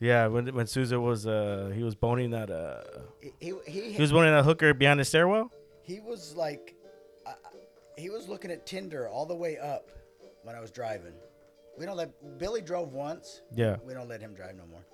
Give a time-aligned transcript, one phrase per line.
[0.00, 2.82] Yeah, when when Souza was uh he was boning that uh
[3.40, 5.50] He he he, was boning that hooker behind the stairwell.
[5.82, 6.74] he was like,
[7.26, 7.32] uh,
[7.96, 9.90] he was looking at Tinder all the way up
[10.42, 11.14] when I was driving.
[11.78, 13.42] We don't let Billy drove once.
[13.54, 13.76] Yeah.
[13.84, 14.84] We don't let him drive no more.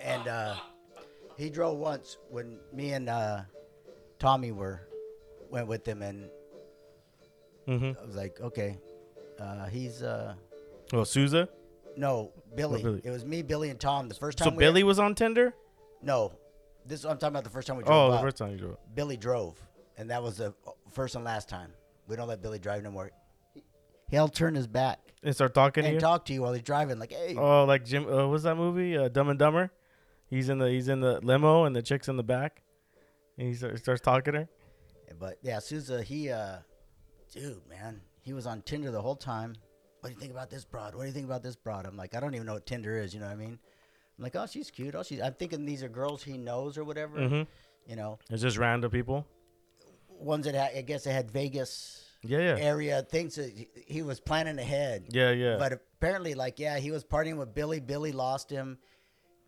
[0.00, 0.56] And uh,
[1.36, 3.42] he drove once when me and uh,
[4.18, 4.80] Tommy were
[5.50, 6.28] went with him, and
[7.68, 7.92] Mm-hmm.
[8.02, 8.76] I was like, okay,
[9.38, 10.34] uh, he's uh,
[10.92, 11.48] Well, Souza.
[11.96, 12.82] No Billy.
[12.82, 13.00] Billy.
[13.04, 14.08] It was me, Billy, and Tom.
[14.08, 14.46] The first time.
[14.46, 15.54] So we Billy was on Tinder.
[16.02, 16.32] no,
[16.86, 18.12] this I'm talking about the first time we drove.
[18.12, 18.76] Oh, the first time you drove.
[18.94, 19.60] Billy drove,
[19.96, 20.54] and that was the
[20.92, 21.70] first and last time.
[22.08, 23.10] We don't let Billy drive no more.
[24.10, 26.00] He'll turn his back And start talking to and you.
[26.00, 28.06] talk to you while he's driving, like, "Hey, Oh, like Jim.
[28.12, 28.96] Uh, what's that movie?
[28.96, 29.70] Uh, Dumb and Dumber.
[30.28, 32.62] He's in the he's in the limo and the chick's in the back,
[33.38, 34.48] and he start, starts talking to her.
[35.18, 36.56] But yeah, Souza, he, uh,
[37.32, 39.54] dude, man, he was on Tinder the whole time.
[40.02, 40.94] What do you think about this broad?
[40.94, 41.86] What do you think about this broad?
[41.86, 43.14] I'm like, I don't even know what Tinder is.
[43.14, 43.56] You know what I mean?
[44.18, 44.94] I'm like, oh, she's cute.
[44.96, 45.20] Oh, she's.
[45.20, 47.16] I'm thinking these are girls he knows or whatever.
[47.18, 47.42] Mm-hmm.
[47.88, 49.26] You know, It's just random people.
[50.08, 53.52] ones that had, I guess they had Vegas Yeah, yeah, area things that
[53.86, 55.06] he, was planning ahead.
[55.10, 55.56] yeah, yeah.
[55.56, 57.78] But apparently, like, yeah, he was partying with Billy.
[57.80, 58.78] Billy lost him.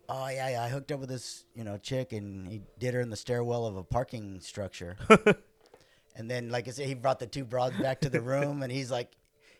[0.07, 0.63] Oh yeah, yeah.
[0.63, 3.65] I hooked up with this, you know, chick, and he did her in the stairwell
[3.65, 4.95] of a parking structure.
[6.15, 8.71] and then, like I said, he brought the two broads back to the room, and
[8.71, 9.11] he's like,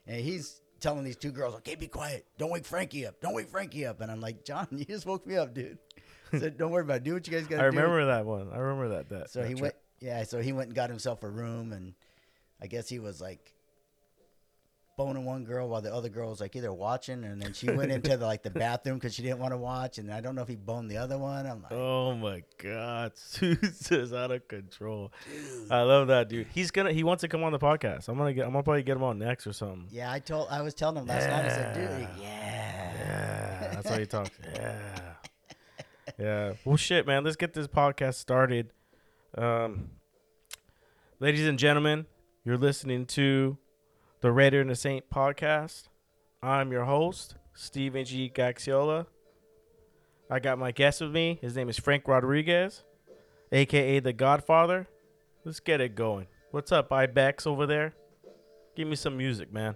[0.07, 2.27] and he's telling these two girls, "Okay, be quiet.
[2.37, 3.19] Don't wake Frankie up.
[3.19, 5.79] Don't wake Frankie up." And I'm like, John, you just woke me up, dude.
[6.31, 7.03] I said, don't worry about it.
[7.03, 7.67] Do what you guys got to do.
[7.67, 7.77] I do.
[7.77, 8.49] remember that one.
[8.53, 9.09] I remember that.
[9.09, 9.29] That.
[9.31, 9.61] So that he trip.
[9.61, 10.23] went, yeah.
[10.23, 11.95] So he went and got himself a room, and
[12.61, 13.51] I guess he was like
[14.97, 17.91] boning one girl while the other girl was like either watching, and then she went
[17.91, 20.41] into the, like the bathroom because she didn't want to watch, and I don't know
[20.41, 21.45] if he boned the other one.
[21.45, 25.11] I'm like, Oh my God, Souza's out of control.
[25.69, 26.47] I love that dude.
[26.53, 26.93] He's gonna.
[26.93, 28.07] He wants to come on the podcast.
[28.07, 28.45] I'm gonna get.
[28.45, 29.87] I'm gonna probably get him on next or something.
[29.91, 30.11] yeah.
[30.11, 31.45] I told, I was telling him last night.
[31.45, 32.93] I said, dude, yeah.
[32.97, 34.31] Yeah, that's how he talks.
[34.55, 34.79] Yeah,
[36.17, 36.53] yeah.
[36.63, 37.23] Well, shit, man.
[37.23, 38.71] Let's get this podcast started.
[39.37, 39.89] Um,
[41.19, 42.05] ladies and gentlemen,
[42.45, 43.57] you're listening to
[44.21, 45.89] the Raider and the Saint podcast.
[46.41, 48.31] I'm your host, Steven G.
[48.33, 49.07] Gaxiola.
[50.29, 51.37] I got my guest with me.
[51.41, 52.83] His name is Frank Rodriguez,
[53.51, 54.87] aka the Godfather.
[55.43, 56.27] Let's get it going.
[56.51, 57.93] What's up, Ibex over there?
[58.75, 59.75] Give me some music, man.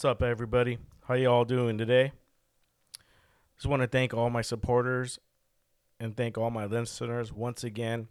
[0.00, 0.78] What's up, everybody?
[1.06, 2.12] How you all doing today?
[3.58, 5.18] Just want to thank all my supporters
[6.00, 8.08] and thank all my listeners once again.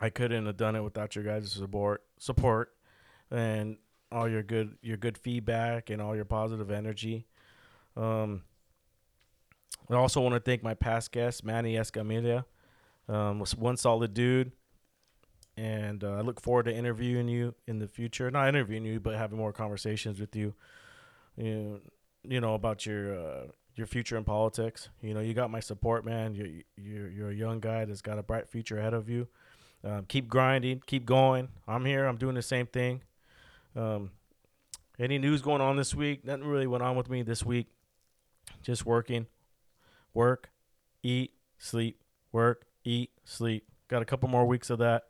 [0.00, 2.72] I couldn't have done it without your guys' support, support,
[3.30, 3.76] and
[4.10, 7.28] all your good your good feedback and all your positive energy.
[7.96, 8.42] Um,
[9.88, 12.44] I also want to thank my past guest, Manny Escamilla.
[13.08, 14.50] Um, was one solid dude,
[15.56, 18.32] and uh, I look forward to interviewing you in the future.
[18.32, 20.54] Not interviewing you, but having more conversations with you.
[21.36, 21.80] You know,
[22.22, 24.88] you know about your uh, your future in politics.
[25.02, 26.34] You know, you got my support, man.
[26.34, 29.28] You're you're you're a young guy that's got a bright future ahead of you.
[29.82, 31.48] Um, keep grinding, keep going.
[31.68, 32.06] I'm here.
[32.06, 33.02] I'm doing the same thing.
[33.76, 34.12] Um,
[34.98, 36.24] any news going on this week?
[36.24, 37.66] Nothing really went on with me this week.
[38.62, 39.26] Just working,
[40.14, 40.50] work,
[41.02, 42.00] eat, sleep,
[42.32, 43.66] work, eat, sleep.
[43.88, 45.04] Got a couple more weeks of that,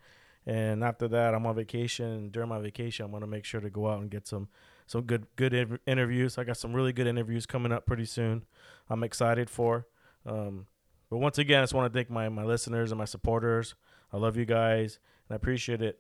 [0.47, 2.07] and after that, I'm on vacation.
[2.07, 4.49] And during my vacation, I'm gonna make sure to go out and get some
[4.87, 6.39] some good good in- interviews.
[6.39, 8.45] I got some really good interviews coming up pretty soon.
[8.89, 9.87] I'm excited for.
[10.27, 10.67] Um,
[11.11, 13.75] but once again, I just want to thank my my listeners and my supporters.
[14.13, 15.99] I love you guys and I appreciate it.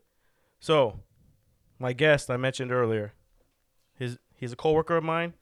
[0.61, 1.01] So,
[1.79, 3.13] my guest I mentioned earlier,
[3.95, 5.35] his he's a coworker of mine.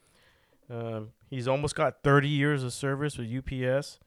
[0.70, 3.98] Um, he's almost got 30 years of service with UPS.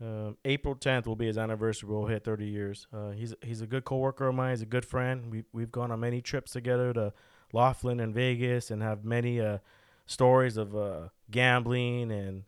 [0.00, 1.88] Um, April 10th will be his anniversary.
[1.88, 2.86] We'll hit 30 years.
[2.92, 4.50] Uh, he's he's a good coworker of mine.
[4.50, 5.30] He's a good friend.
[5.30, 7.12] We we've gone on many trips together to
[7.52, 9.58] Laughlin and Vegas, and have many uh,
[10.06, 12.44] stories of uh, gambling and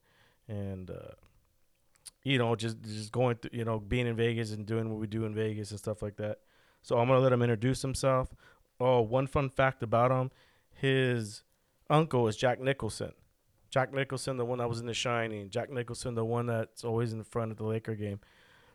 [0.49, 1.15] and uh,
[2.23, 5.07] you know just just going through you know being in Vegas and doing what we
[5.07, 6.39] do in Vegas and stuff like that.
[6.83, 8.35] So I'm gonna let him introduce himself.
[8.81, 10.31] Oh, one fun fact about him:
[10.73, 11.43] his
[11.91, 13.13] uncle is Jack Nicholson.
[13.71, 15.51] Jack Nicholson, the one that was in The Shining.
[15.51, 18.21] Jack Nicholson, the one that's always in front of the Laker game.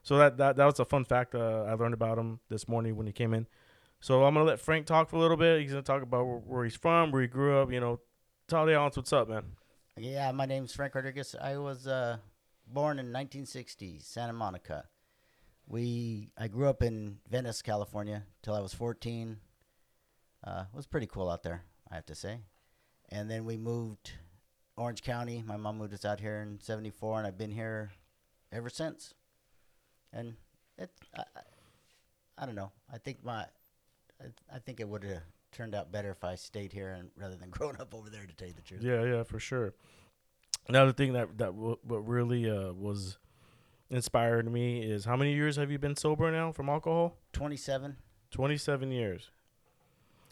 [0.03, 2.95] So that that, that was a fun fact uh, I learned about him this morning
[2.95, 3.48] when he came in.
[4.03, 5.61] So I'm gonna let Frank talk for a little bit.
[5.61, 7.71] He's gonna talk about where, where he's from, where he grew up.
[7.71, 8.01] You know,
[8.50, 9.44] tell the audience what's up, man.
[9.95, 11.38] Yeah, my name's Frank Rodriguez.
[11.41, 12.17] I was uh,
[12.67, 14.89] born in 1960, Santa Monica.
[15.67, 19.38] We I grew up in Venice, California, till I was 14.
[20.44, 22.39] Uh, it was pretty cool out there, I have to say.
[23.07, 24.11] And then we moved
[24.75, 25.45] Orange County.
[25.47, 27.94] My mom moved us out here in '74, and I've been here
[28.51, 29.13] ever since.
[30.11, 30.35] And
[30.77, 31.41] it, I, I,
[32.39, 32.73] I don't know.
[32.91, 33.45] I think my,
[34.24, 35.22] I, I think it would have
[35.52, 38.25] turned out better if I stayed here and rather than growing up over there.
[38.25, 38.81] To tell you the truth.
[38.84, 39.74] Yeah, yeah, for sure.
[40.68, 43.18] Another thing that that w- what really uh, was
[43.90, 47.18] inspired me is how many years have you been sober now from alcohol?
[47.34, 47.98] 27.
[48.31, 49.30] 27 years.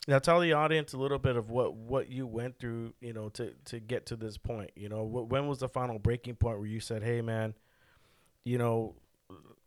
[0.08, 3.30] Now tell the audience a little bit of what what you went through, you know,
[3.30, 4.72] to to get to this point.
[4.76, 7.54] You know, wh- when was the final breaking point where you said, "Hey, man,
[8.44, 8.96] you know,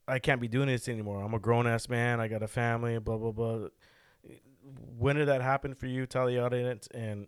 [0.09, 1.23] I can't be doing this anymore.
[1.23, 2.19] I'm a grown ass man.
[2.21, 2.99] I got a family.
[2.99, 3.69] Blah blah blah."
[4.99, 6.07] When did that happen for you?
[6.07, 7.27] Tell the audience and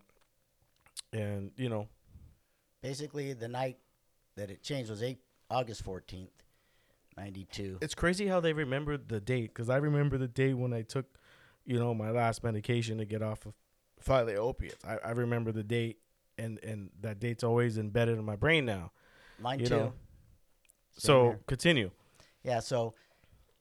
[1.13, 1.87] and you know,
[2.81, 3.77] Basically, the night
[4.35, 5.19] that it changed was eight,
[5.49, 6.29] August 14th,
[7.17, 7.79] 92.
[7.81, 11.05] it's crazy how they remember the date because I remember the day when I took,
[11.65, 13.53] you know, my last medication to get off of
[13.99, 14.83] finally opiates.
[14.85, 15.97] I, I remember the date,
[16.37, 18.91] and and that date's always embedded in my brain now.
[19.39, 19.69] Mine too.
[19.69, 19.93] know.
[20.97, 21.39] So here.
[21.47, 21.91] continue.
[22.43, 22.93] Yeah, so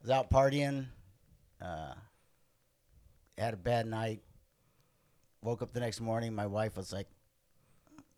[0.01, 0.87] I was out partying.
[1.61, 1.95] Uh,
[3.43, 4.21] had a bad night.
[5.43, 6.35] Woke up the next morning.
[6.35, 7.09] My wife was like,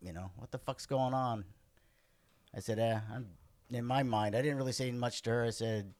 [0.00, 1.44] you know, what the fuck's going on?
[2.54, 3.26] I said, eh, I'm
[3.70, 4.34] in my mind.
[4.34, 5.44] I didn't really say much to her.
[5.44, 5.92] I said,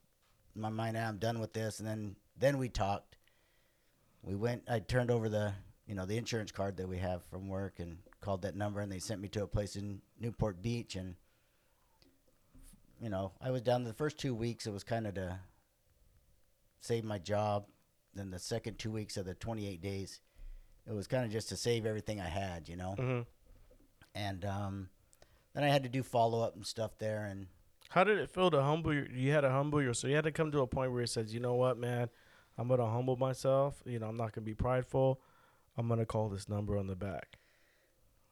[0.55, 1.79] in my mind, eh, I'm done with this.
[1.79, 3.17] And then then we talked.
[4.23, 4.63] We went.
[4.69, 5.53] I turned over the
[5.85, 8.91] you know the insurance card that we have from work and called that number, and
[8.91, 11.15] they sent me to a place in Newport Beach and
[13.01, 14.67] you know, I was down the first two weeks.
[14.67, 15.39] It was kind of to
[16.81, 17.65] save my job.
[18.19, 20.19] Then the second two weeks of the 28 days,
[20.87, 22.95] it was kind of just to save everything I had, you know.
[22.97, 23.19] hmm
[24.13, 24.89] And um,
[25.53, 27.25] then I had to do follow up and stuff there.
[27.25, 27.47] And
[27.89, 28.93] How did it feel to humble?
[28.93, 30.01] Your, you had to humble yourself.
[30.01, 32.09] So You had to come to a point where it says, you know what, man,
[32.57, 33.81] I'm gonna humble myself.
[33.85, 35.21] You know, I'm not gonna be prideful.
[35.77, 37.37] I'm gonna call this number on the back.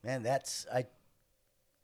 [0.04, 0.86] man, that's I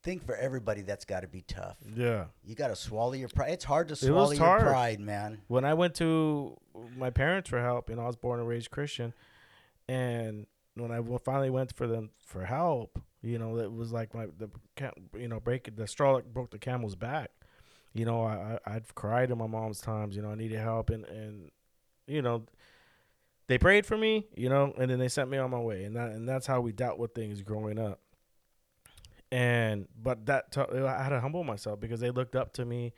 [0.04, 1.78] think for everybody that's got to be tough.
[1.96, 2.26] Yeah.
[2.44, 3.52] You got to swallow your pride.
[3.52, 4.62] It's hard to swallow your hard.
[4.62, 5.40] pride, man.
[5.48, 6.58] when I went to
[6.96, 9.14] my parents for help, you know, I was born and raised Christian,
[9.88, 10.46] and
[10.76, 14.50] when I finally went for them for help, you know, it was like my the
[15.18, 17.32] you know break the straw that broke the camel's back.
[17.94, 20.16] You know, I, I I'd cried in my mom's times.
[20.16, 21.52] You know, I needed help, and and
[22.08, 22.44] you know,
[23.48, 24.28] they prayed for me.
[24.36, 26.60] You know, and then they sent me on my way, and that and that's how
[26.60, 28.02] we dealt with things growing up.
[29.34, 32.94] And but that t- I had to humble myself because they looked up to me.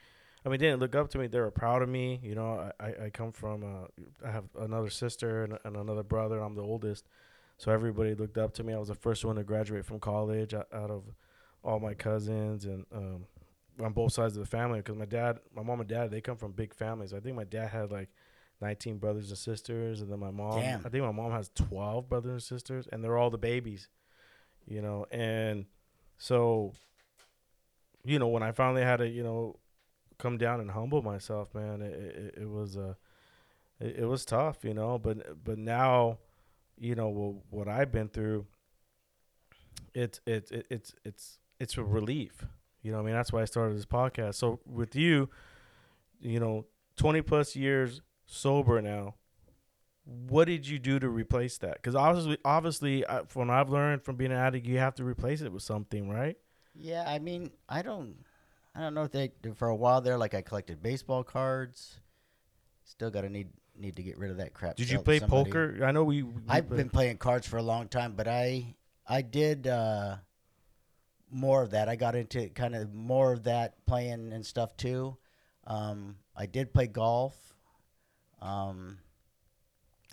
[0.46, 1.28] I mean, they didn't look up to me.
[1.28, 2.20] They were proud of me.
[2.22, 6.42] You know, I, I, come from, uh, I have another sister and, and another brother.
[6.42, 7.08] I'm the oldest.
[7.58, 8.74] So everybody looked up to me.
[8.74, 11.04] I was the first one to graduate from college out, out of
[11.64, 13.26] all my cousins and um,
[13.82, 14.80] on both sides of the family.
[14.80, 17.14] Because my dad, my mom and dad, they come from big families.
[17.14, 18.10] I think my dad had like
[18.60, 20.02] 19 brothers and sisters.
[20.02, 20.86] And then my mom, Damn.
[20.86, 22.90] I think my mom has 12 brothers and sisters.
[22.92, 23.88] And they're all the babies,
[24.68, 25.06] you know.
[25.12, 25.66] And
[26.18, 26.74] so,
[28.04, 29.58] you know, when I finally had to, you know,
[30.18, 31.82] come down and humble myself, man.
[31.82, 32.94] It it, it was uh,
[33.80, 34.98] it, it was tough, you know.
[34.98, 36.20] But but now,
[36.78, 38.46] you know, what, what I've been through.
[39.94, 42.46] It's it's it, it's it's it's a relief,
[42.82, 43.00] you know.
[43.00, 44.36] I mean, that's why I started this podcast.
[44.36, 45.30] So with you,
[46.20, 46.66] you know,
[46.98, 49.16] twenty plus years sober now.
[50.06, 51.76] What did you do to replace that?
[51.76, 55.04] Because obviously, obviously, uh, from what I've learned from being an addict, you have to
[55.04, 56.38] replace it with something, right?
[56.76, 58.16] Yeah, I mean, I don't,
[58.76, 60.18] I don't know if they for a while there.
[60.18, 62.00] Like I collected baseball cards.
[62.84, 63.48] Still got to need
[63.78, 64.76] need to get rid of that crap.
[64.76, 65.50] Did you play somebody.
[65.50, 65.80] poker?
[65.84, 66.22] I know we.
[66.22, 68.76] we I've play- been playing cards for a long time, but I
[69.08, 70.18] I did uh,
[71.32, 71.90] more of that.
[71.90, 75.18] I got into kind of more of that playing and stuff too.
[75.66, 77.36] Um, I did play golf.
[78.42, 79.00] Um,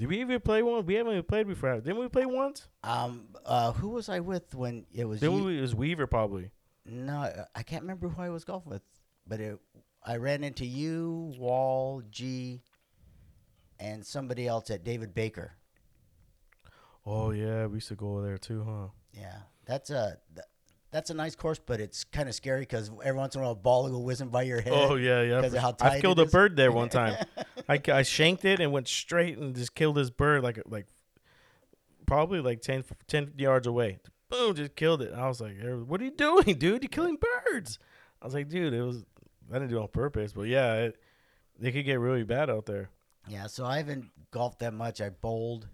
[0.03, 0.85] Did we even play one?
[0.85, 1.77] We haven't even played before.
[1.77, 2.67] Didn't we play once?
[2.83, 5.21] um, uh, who was I with when it was?
[5.21, 6.51] Then you- we, it was Weaver probably.
[6.85, 8.83] No, I- can't remember who I was golfing with,
[9.29, 9.61] but it,
[10.05, 12.63] I ran into you, Wall, G,
[13.79, 15.53] and somebody else at David Baker.
[17.07, 18.89] Oh yeah, we used to go there too, huh?
[19.13, 20.47] Yeah, that's a th-
[20.91, 23.53] that's a nice course, but it's kind of scary because every once in a while
[23.53, 24.73] a ball will whizzing by your head.
[24.75, 25.41] Oh yeah, yeah.
[25.41, 27.17] 'Cause of how tight I killed a bird there one time.
[27.69, 30.87] I, I shanked it and went straight and just killed this bird like like
[32.07, 33.99] probably like 10, 10 yards away.
[34.29, 35.13] Boom, just killed it.
[35.15, 36.83] I was like, "Er, "What are you doing, dude?
[36.83, 37.79] You're killing birds."
[38.21, 39.05] I was like, "Dude, it was
[39.51, 40.97] I didn't do it on purpose, but yeah, it,
[41.61, 42.89] it could get really bad out there."
[43.29, 45.01] Yeah, so I haven't golfed that much.
[45.01, 45.69] I bowled.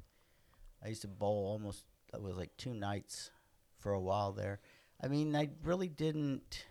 [0.84, 1.84] I used to bowl almost.
[2.12, 3.30] That was like two nights
[3.78, 4.60] for a while there.
[5.02, 6.64] I mean, I really didn't.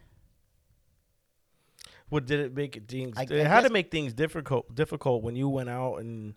[2.10, 3.18] What did it make it things?
[3.18, 4.74] I- it I had to make things difficult.
[4.74, 6.36] Difficult when you went out and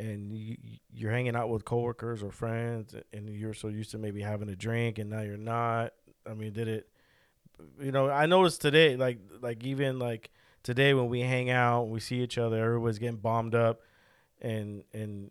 [0.00, 0.56] and you,
[0.92, 4.54] you're hanging out with coworkers or friends, and you're so used to maybe having a
[4.54, 5.92] drink, and now you're not.
[6.28, 6.88] I mean, did it?
[7.80, 10.30] You know, I noticed today, like like even like
[10.62, 13.80] today when we hang out, we see each other, everybody's getting bombed up,
[14.40, 15.30] and and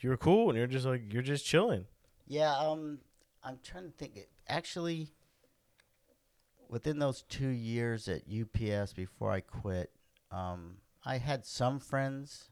[0.00, 1.84] you're cool, and you're just like you're just chilling.
[2.26, 3.00] Yeah, um,
[3.44, 4.16] I'm trying to think.
[4.16, 5.10] It actually,
[6.68, 9.90] within those two years at UPS before I quit,
[10.30, 12.48] um, I had some friends.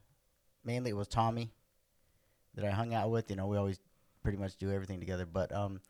[0.65, 1.53] Mainly, it was Tommy
[2.55, 3.31] that I hung out with.
[3.31, 3.79] You know, we always
[4.23, 5.27] pretty much do everything together.
[5.27, 5.81] But um,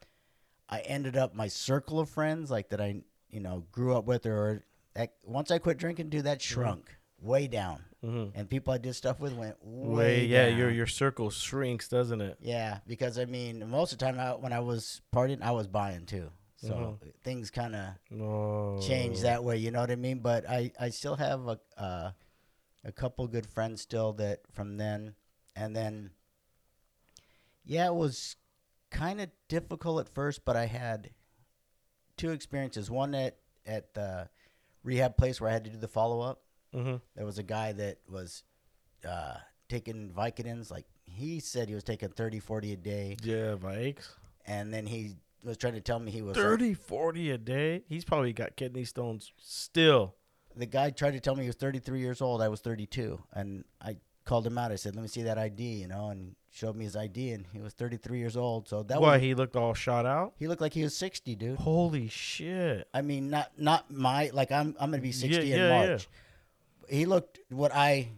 [0.68, 4.26] I ended up my circle of friends, like that I you know grew up with,
[4.26, 4.64] or
[4.94, 8.38] that, once I quit drinking, dude, that shrunk way down, Mm-hmm.
[8.38, 10.58] and people I did stuff with went way, Way, yeah, down.
[10.58, 12.36] your your circle shrinks, doesn't it?
[12.40, 15.66] Yeah, because I mean, most of the time I, when I was partying, I was
[15.66, 16.30] buying too.
[16.56, 17.12] So Mhm.
[17.22, 19.56] things kind of change that way.
[19.58, 20.20] You know what I mean?
[20.20, 22.12] But I, I still have a uh,
[22.84, 25.14] a couple good friends still that from then,
[25.54, 26.10] and then
[27.64, 28.36] yeah, it was
[28.90, 31.10] kind of difficult at first, but I had
[32.16, 32.90] two experiences.
[32.90, 33.36] One at
[33.66, 34.28] at the
[34.84, 36.42] rehab place where I had to do the follow up.
[36.74, 36.96] Mm-hmm.
[37.16, 38.44] There was a guy that was
[39.06, 39.36] uh,
[39.68, 40.70] taking Vicodins.
[40.70, 44.08] Like he said, he was taking 30, 40 a day, Yeah, Vikes.
[44.46, 47.82] and then he was trying to tell me he was like- 30, 40 a day.
[47.88, 50.14] He's probably got kidney stones still.
[50.56, 52.40] the guy tried to tell me he was 33 years old.
[52.40, 54.72] I was 32, and I called him out.
[54.72, 57.44] I said, "Let me see that ID," you know, and showed me his ID, and
[57.52, 58.66] he was 33 years old.
[58.66, 60.32] So that Why was he looked all shot out?
[60.38, 61.58] he looked like he was 60, dude.
[61.58, 62.88] Holy shit!
[62.94, 65.86] I mean, not not my like I'm I'm gonna be 60 in yeah, yeah.
[65.86, 66.08] March.
[66.88, 68.08] He looked what I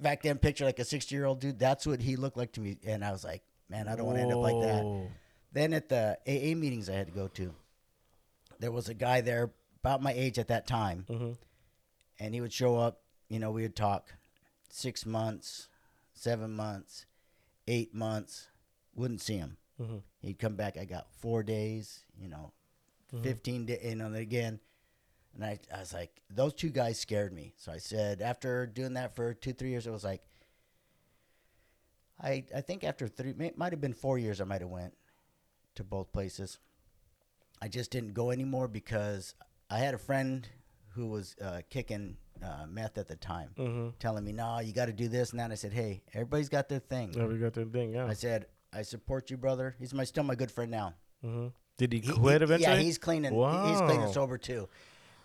[0.00, 1.58] back then pictured like a 60 year old dude.
[1.60, 4.18] That's what he looked like to me, and I was like, man, I don't want
[4.18, 5.08] to end up like that.
[5.54, 7.54] Then at the AA meetings I had to go to,
[8.58, 11.38] there was a guy there about my age at that time, Mhm.
[12.18, 13.02] and he would show up.
[13.28, 14.12] You know, we would talk
[14.68, 15.68] six months,
[16.12, 17.06] seven months,
[17.68, 18.48] eight months.
[18.96, 19.56] Wouldn't see him.
[19.80, 20.02] Mhm.
[20.20, 20.76] He'd come back.
[20.76, 22.04] I got four days.
[22.20, 22.52] You know,
[23.12, 23.22] Mhm.
[23.22, 23.84] fifteen days.
[23.84, 24.60] You know, and again.
[25.34, 27.54] And I, I was like, those two guys scared me.
[27.56, 30.22] So I said, after doing that for two, three years, it was like,
[32.20, 34.94] I, I think after three, may- might have been four years, I might have went
[35.76, 36.58] to both places.
[37.60, 39.34] I just didn't go anymore because
[39.70, 40.46] I had a friend
[40.90, 43.92] who was uh, kicking uh, meth at the time, Mhm.
[43.98, 46.68] telling me, "No, you got to do this." And then I said, "Hey, everybody's got
[46.68, 47.92] their thing." We got that thing.
[47.94, 48.06] Yeah.
[48.06, 50.94] I said, "I support you, brother." He's my still my good friend now.
[51.22, 52.76] hmm Did he He- quit he- eventually?
[52.76, 54.04] Yeah, he's clean and he- he's clean Wow.
[54.04, 54.68] and sober too.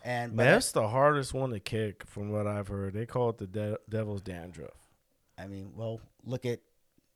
[0.02, 2.94] And I- Meth's the hardest one to kick, from what I've heard.
[2.94, 4.88] They call it the de- devil's dandruff.
[5.36, 6.60] I mean, well, look at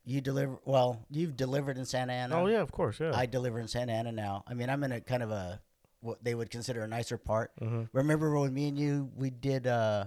[0.05, 0.59] you deliver.
[0.65, 2.41] Well, you've delivered in Santa Ana.
[2.43, 3.13] Oh yeah, of course, yeah.
[3.15, 4.45] I deliver in Santa Ana now.
[4.47, 5.61] I mean, I'm in a kind of a
[6.01, 7.53] what they would consider a nicer part.
[7.61, 7.89] Mhm.
[7.93, 10.05] Remember when me and you we did uh,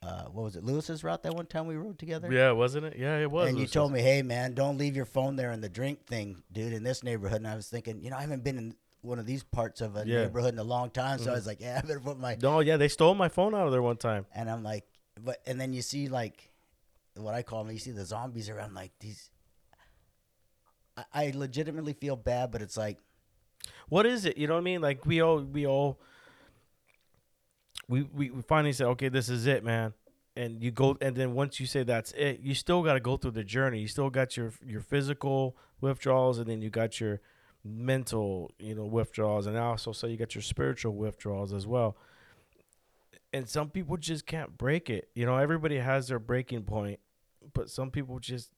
[0.00, 2.32] uh, what was it, Lewis's route that one time we rode together?
[2.32, 2.96] Yeah, wasn't it?
[2.96, 3.48] Yeah, it was.
[3.48, 6.42] And you told me, hey man, don't leave your phone there in the drink thing,
[6.52, 7.38] dude, in this neighborhood.
[7.38, 9.96] And I was thinking, you know, I haven't been in one of these parts of
[9.96, 10.04] a Yeah.
[10.04, 10.22] Mm-hmm.
[10.26, 12.36] neighborhood in a long time, so I was like, yeah, I better put my.
[12.40, 14.26] No, yeah, they stole my phone out of there one time.
[14.32, 14.84] And I'm like,
[15.20, 16.52] but and then you see like,
[17.22, 19.30] what I call them, you see the zombies around like these.
[20.96, 22.98] I, I legitimately feel bad, but it's like,
[23.88, 24.36] What is it?
[24.36, 24.80] You know what I mean?
[24.80, 25.98] Like we all we all
[27.88, 29.94] we we, we finally said, okay, this is it, man.
[30.36, 33.16] And you go, and then once you say that's it, you still got to go
[33.16, 33.80] through the journey.
[33.80, 37.20] You still got your your physical withdrawals, and then you got your
[37.64, 41.96] mental, you know, withdrawals, and I also say you got your spiritual withdrawals as well.
[43.32, 45.08] And some people just can't break it.
[45.14, 47.00] You know, everybody has their breaking point,
[47.54, 48.50] but some people just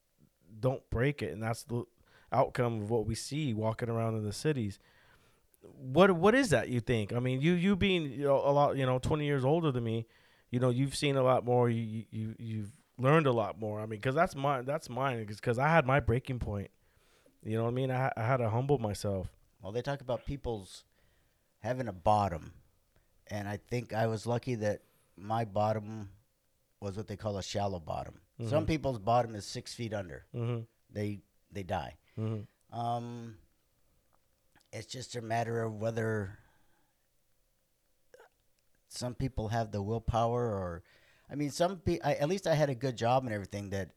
[0.59, 1.85] don't break it, and that's the
[2.33, 4.79] outcome of what we see walking around in the cities
[5.63, 7.13] what what is that you think?
[7.13, 9.85] I mean, you you being you know, a lot, you know, 20 years older than
[9.85, 10.07] me,
[10.51, 13.81] you know, you've seen a lot more, you you you've learned a lot more.
[13.81, 16.71] I mean, cuz that's mine that's mine cuz I had my breaking point.
[17.43, 17.91] You know what I mean?
[17.91, 19.29] I I had to humble myself.
[19.63, 20.85] well, they talk about people's
[21.59, 22.53] having a bottom,
[23.27, 24.83] and I think I was lucky that
[25.17, 26.11] my bottom
[26.81, 28.21] was what they call a shallow bottom.
[28.49, 28.69] Some Mhm.
[28.69, 30.27] people's bottom is six feet under.
[30.35, 30.67] Mhm.
[30.89, 31.99] They they die.
[32.17, 32.47] Mhm.
[32.71, 33.39] Um,
[34.73, 36.39] it's just a matter of whether
[38.89, 40.83] some people have the willpower, or
[41.29, 42.09] I mean, some people.
[42.09, 43.91] At least I had a good job and everything that,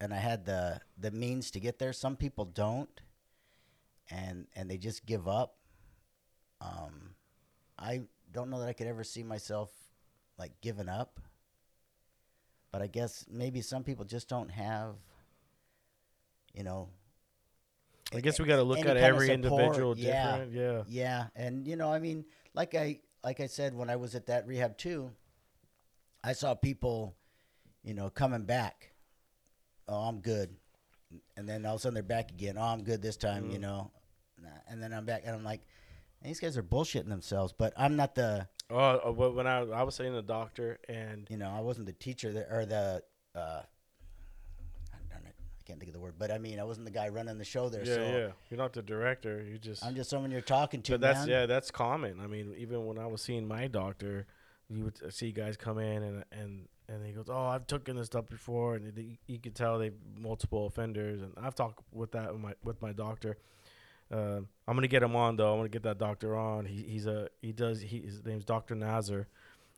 [0.00, 1.92] and I had the the means to get there.
[1.92, 3.00] Some people don't,
[4.10, 5.58] and and they just give up.
[6.60, 7.16] Um,
[7.78, 9.70] I don't know that I could ever see myself
[10.38, 11.20] like giving up.
[12.72, 14.94] But I guess maybe some people just don't have,
[16.54, 16.88] you know,
[18.14, 20.30] I guess we got to look at every individual yeah.
[20.32, 20.52] different.
[20.52, 20.82] Yeah.
[20.88, 22.24] Yeah, and you know, I mean,
[22.54, 25.10] like I like I said when I was at that rehab too,
[26.24, 27.14] I saw people,
[27.84, 28.88] you know, coming back.
[29.88, 30.54] Oh, I'm good,
[31.36, 32.56] and then all of a sudden they're back again.
[32.56, 33.62] Oh, I'm good this time, you Mm.
[33.62, 33.90] know,
[34.68, 35.60] and then I'm back, and I'm like,
[36.22, 37.52] these guys are bullshitting themselves.
[37.52, 41.36] But I'm not the, Oh, uh, when I I was saying the doctor and you
[41.36, 43.02] know, I wasn't the teacher that, or the,
[43.34, 43.38] uh,
[44.92, 46.92] I don't know, I can't think of the word, but I mean, I wasn't the
[46.92, 47.84] guy running the show there.
[47.84, 49.42] yeah, so yeah, you're not the director.
[49.42, 51.28] You just I'm just someone you're talking to, But that's man.
[51.28, 52.20] yeah, that's common.
[52.20, 54.26] I mean, even when I was seeing my doctor,
[54.68, 58.06] you would see guys come in and and and he goes, "Oh, I've taken this
[58.06, 61.22] stuff before," and you, you could tell they multiple offenders.
[61.22, 63.36] And I've talked with that with my with my doctor.
[64.12, 65.52] Uh, I'm gonna get him on though.
[65.52, 66.66] I'm gonna get that doctor on.
[66.66, 69.26] He, he's a he does he, his name's Doctor Nazar.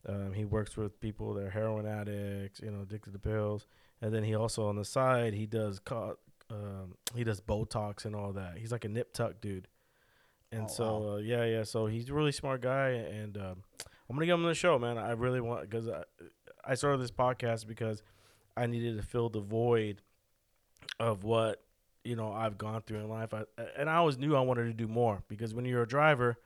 [0.06, 3.66] Um, he works with people that are heroin addicts, you know, addicted to pills,
[4.02, 6.18] and then he also on the side he does co-
[6.50, 8.58] um, he does Botox and all that.
[8.58, 9.68] He's like a nip tuck dude.
[10.52, 11.62] And Oh, so uh, yeah, yeah.
[11.62, 13.62] So he's a really smart guy, and um,
[14.10, 14.98] I'm gonna get him on the show, man.
[14.98, 16.02] I really want because I,
[16.64, 18.02] I started this podcast because
[18.56, 20.02] I needed to fill the void
[21.00, 21.63] of what
[22.04, 23.34] you know I've gone through in life.
[23.34, 23.44] I,
[23.76, 26.38] and I always knew I wanted to do more because when you're a driver,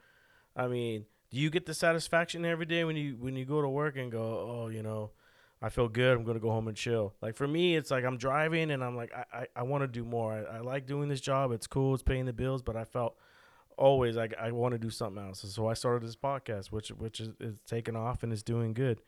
[0.56, 3.68] I mean, do you get the satisfaction every day when you when you go to
[3.68, 4.20] work and go,
[4.64, 5.10] oh, you know,
[5.60, 6.16] I feel good.
[6.16, 7.14] I'm gonna go home and chill.
[7.20, 9.88] Like for me, it's like I'm driving and I'm like, I I, I want to
[9.88, 10.32] do more.
[10.32, 11.52] I, I like doing this job.
[11.52, 11.94] It's cool.
[11.94, 13.16] It's paying the bills, but I felt
[13.76, 15.44] always like I want to do something else.
[15.48, 19.00] So I started this podcast, which which is, is taking off and is doing good.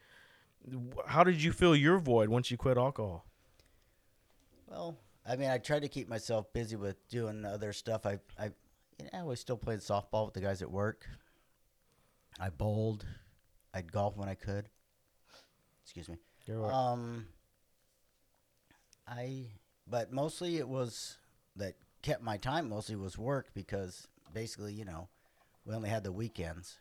[1.07, 3.25] How did you fill your void once you quit alcohol?
[4.69, 4.97] Well,
[5.31, 8.05] I mean, I tried to keep myself busy with doing other stuff.
[8.05, 8.47] I, I,
[8.99, 11.07] you know, I was still playing softball with the guys at work.
[12.41, 13.07] I bowled.
[13.73, 14.69] I'd golf when I could.
[15.85, 16.17] Excuse me.
[16.47, 16.73] You're right.
[16.73, 17.27] Um,
[19.07, 19.47] I,
[19.87, 21.19] but mostly it was
[21.55, 22.69] that kept my time.
[22.69, 25.09] Mostly was work because basically, you know,
[25.65, 26.77] we only had the weekends.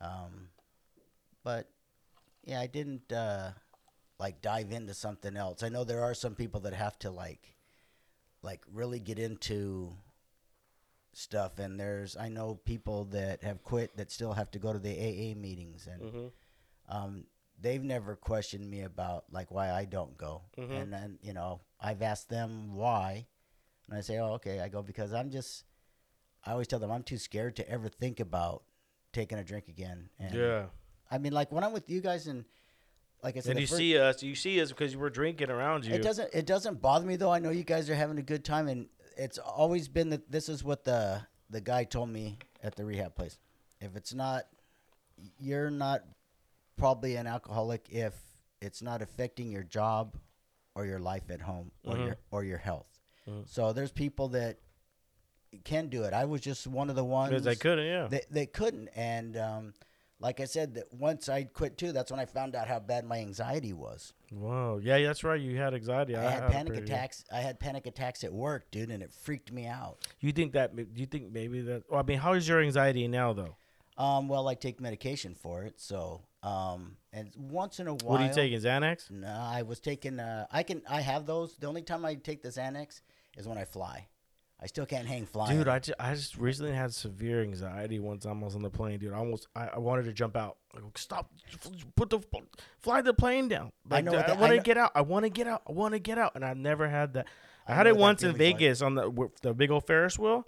[0.00, 0.48] Um,
[1.44, 1.68] but
[2.42, 3.50] yeah, I didn't uh,
[4.18, 5.62] like dive into something else.
[5.62, 7.54] I know there are some people that have to like,
[8.42, 9.92] like really get into
[11.12, 14.78] stuff, and there's I know people that have quit that still have to go to
[14.78, 16.26] the AA meetings and mm-hmm.
[16.96, 17.24] um,
[17.60, 20.82] they've never questioned me about like why I don't go, Mhm.
[20.82, 23.26] and then you know I've asked them why,
[23.88, 25.64] and I say, oh okay, I go because I'm just.
[26.48, 28.62] I always tell them I'm too scared to ever think about
[29.12, 30.10] taking a drink again.
[30.20, 30.66] And Yeah.
[31.10, 32.44] I mean, like when I'm with you guys and
[33.26, 35.84] like I said, And you first- see us, you see us because we're drinking around
[35.84, 35.92] you.
[35.94, 37.32] it doesn't it doesn't bother me though.
[37.32, 40.48] I know you guys are having a good time, and it's always been that this
[40.48, 43.36] is what the the guy told me at the rehab place.
[43.80, 44.44] If it's not,
[45.40, 46.04] you're not
[46.76, 48.14] probably an alcoholic if
[48.60, 50.16] it's not affecting your job
[50.76, 52.06] or your life at home or Mhm.
[52.06, 52.86] your or your health.
[53.28, 53.48] Mhm.
[53.48, 54.58] So there's people that
[55.64, 56.12] can do it.
[56.12, 58.06] I was just one of the ones Because I couldn't, yeah.
[58.06, 59.74] they, they couldn't and um,
[60.20, 63.04] like i said that once i quit too that's when i found out how bad
[63.04, 64.78] my anxiety was Wow.
[64.82, 65.40] Yeah, that's right.
[65.40, 66.16] You had anxiety.
[66.16, 69.52] i, had it panic attacks i had panic attacks at work dude and it freaked
[69.52, 70.74] me out You think that?
[70.74, 71.84] Do you think maybe that?
[71.88, 73.56] Well, I mean, how is your anxiety now, though?
[73.98, 78.20] um, well i take medication for it so um, and once in a while What
[78.20, 78.58] are you taking?
[78.58, 79.10] Xanax?
[79.10, 82.42] no i was taking uh, i can i have those the only time i take
[82.42, 83.00] the xanax
[83.38, 84.06] is when i fly
[84.60, 88.24] i still can't hang flying Dude, I just, I just recently had severe anxiety once
[88.26, 89.12] I was on the plane, dude.
[89.12, 90.56] I almost I, I wanted to jump out.
[90.74, 91.30] I go, oh, stop,
[91.94, 92.20] put the
[92.78, 93.72] fly the plane down.
[93.90, 94.92] I Like, know I, what that- I want to get out.
[94.94, 95.62] I want to get out.
[95.68, 96.32] I want to get out.
[96.34, 97.26] And I never had that.
[97.68, 98.58] I, I had it once in feeling's like.
[98.60, 100.46] Vegas on the with the big old Ferris wheel.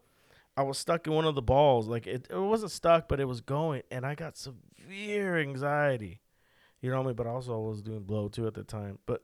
[0.56, 1.86] I was stuck in one of the balls.
[1.86, 6.20] Like it, it wasn't stuck, but it was going, and I got severe anxiety.
[6.80, 7.16] You know what I mean?
[7.16, 8.98] But also I was doing blow too at the time.
[9.06, 9.22] But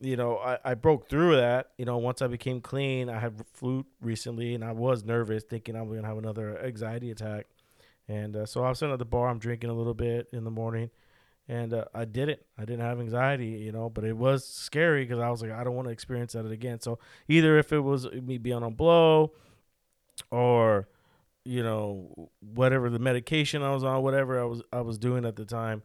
[0.00, 1.70] you know, I, I broke through that.
[1.76, 5.76] You know, once I became clean, I had flu recently, and I was nervous, thinking
[5.76, 7.46] I was gonna have another anxiety attack.
[8.08, 9.28] And uh, so I was sitting at the bar.
[9.28, 10.90] I'm drinking a little bit in the morning,
[11.48, 12.46] and uh, I did it.
[12.56, 15.64] I didn't have anxiety, you know, but it was scary because I was like, I
[15.64, 16.80] don't want to experience that again.
[16.80, 19.32] So either if it was me being on blow,
[20.30, 20.88] or
[21.44, 25.36] you know whatever the medication I was on, whatever I was I was doing at
[25.36, 25.82] the time,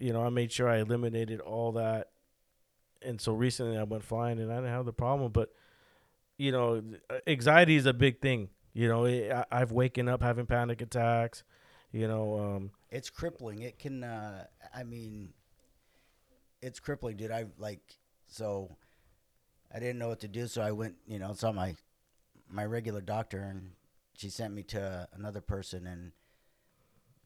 [0.00, 2.08] you know, I made sure I eliminated all that.
[3.04, 5.52] And so recently I went flying and I didn't have the problem, but
[6.36, 6.82] you know,
[7.26, 8.48] anxiety is a big thing.
[8.72, 11.44] You know, it, I, I've waken up having panic attacks.
[11.92, 15.32] You know, um, it's crippling it can uh, i mean
[16.62, 17.80] it's crippling dude i like
[18.28, 18.70] so
[19.74, 21.74] i didn't know what to do so i went you know saw my
[22.48, 23.72] my regular doctor and
[24.16, 26.12] she sent me to another person and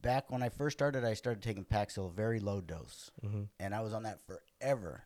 [0.01, 3.47] back when i first started i started taking paxil very low dose mhm.
[3.59, 5.03] and i was on that forever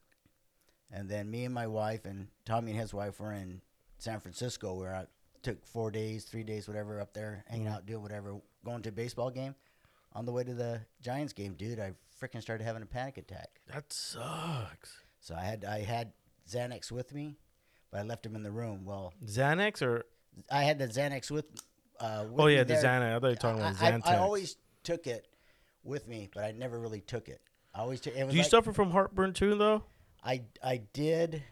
[0.94, 3.62] and then me and my wife and tommy and his wife were in
[3.98, 5.06] san francisco where i
[5.42, 8.92] took four days three days whatever up there hanging out doing whatever going to a
[8.94, 9.56] baseball game
[10.14, 13.50] on the way to the giants game dude i freaking started having a panic attack
[13.72, 15.02] that sucks.
[15.20, 16.14] so i had i had
[16.50, 17.36] xanax with me
[17.92, 20.06] but i left him in the room well Xanax or
[20.52, 21.46] i had the xanax with
[22.00, 22.84] Uh, with Oh yeah, the there.
[22.84, 23.16] Xanax.
[23.16, 24.08] I thought you were talking I, about I, Xanax.
[24.08, 25.28] I always took it
[25.84, 27.40] with me, but I never really took it.
[27.74, 28.16] I always took.
[28.16, 29.84] Do you like, suffer from heartburn too, though?
[30.24, 31.44] I I did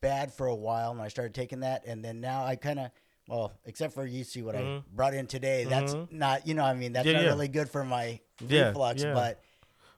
[0.00, 2.90] bad for a while, and I started taking that, and then now I kind of.
[3.28, 4.82] Well, except for you see what I Mhm.
[4.92, 5.62] brought in today.
[5.64, 6.10] That's Mhm.
[6.10, 7.28] not, you know, I mean, that's Yeah, not yeah.
[7.28, 9.04] really good for my Yeah, reflux.
[9.04, 9.40] But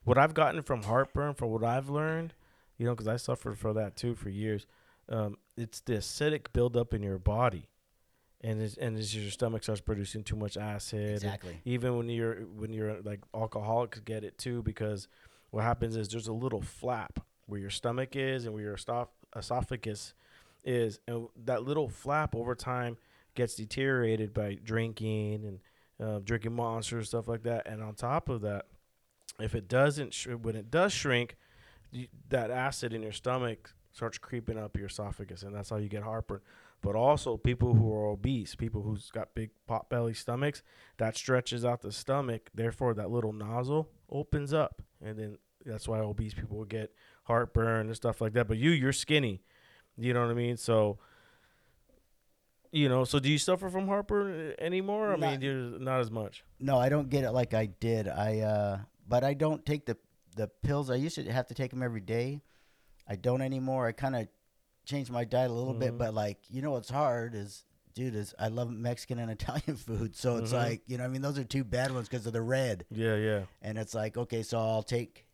[0.04, 2.34] What I've gotten from heartburn, from what I've learned,
[2.76, 4.66] you know, because I suffered for that too for years.
[5.08, 7.70] Um, it's the acidic buildup in your body,
[8.42, 11.00] and it's, and as your stomach starts producing too much acid.
[11.00, 15.08] and exactly, even when you're when you're like alcoholics get it too because
[15.50, 19.08] what happens is there's a little flap where your stomach is and where your esoph-
[19.36, 20.14] esophagus
[20.64, 22.96] is and that little flap over time
[23.34, 25.60] gets deteriorated by drinking and
[26.00, 27.66] uh, drinking monsters stuff like that.
[27.66, 28.66] And on top of that
[29.40, 31.36] if it doesn't sh- when it does shrink
[31.90, 35.88] you, that acid in your stomach starts creeping up your esophagus and that's how you
[35.88, 36.40] get heartburn.
[36.80, 40.62] But also people who are obese people who's got big pot belly stomachs
[40.98, 42.50] that stretches out the stomach.
[42.54, 46.92] Therefore that little nozzle opens up and then that's why obese people get
[47.24, 49.42] heartburn and stuff like that but you you're skinny
[49.96, 50.98] you know what i mean so
[52.70, 56.10] you know so do you suffer from heartburn anymore i mean Not- you're not as
[56.10, 58.06] much no, I don't get it like I did.
[58.06, 59.96] I, uh, but I don't take the
[60.36, 60.90] the pills.
[60.90, 62.40] I used to have to take them every day.
[63.08, 63.88] I don't anymore.
[63.88, 64.28] I kind of
[64.84, 65.80] changed my diet a little Mhm.
[65.80, 69.76] bit, but like you know what's hard is, dude, is I love Mexican and Italian
[69.76, 70.14] food.
[70.14, 70.56] So it's Mhm.
[70.56, 72.84] like you know, I mean, those are two bad ones because of the red.
[72.92, 75.26] yeah yeah and it's like okay so i'll take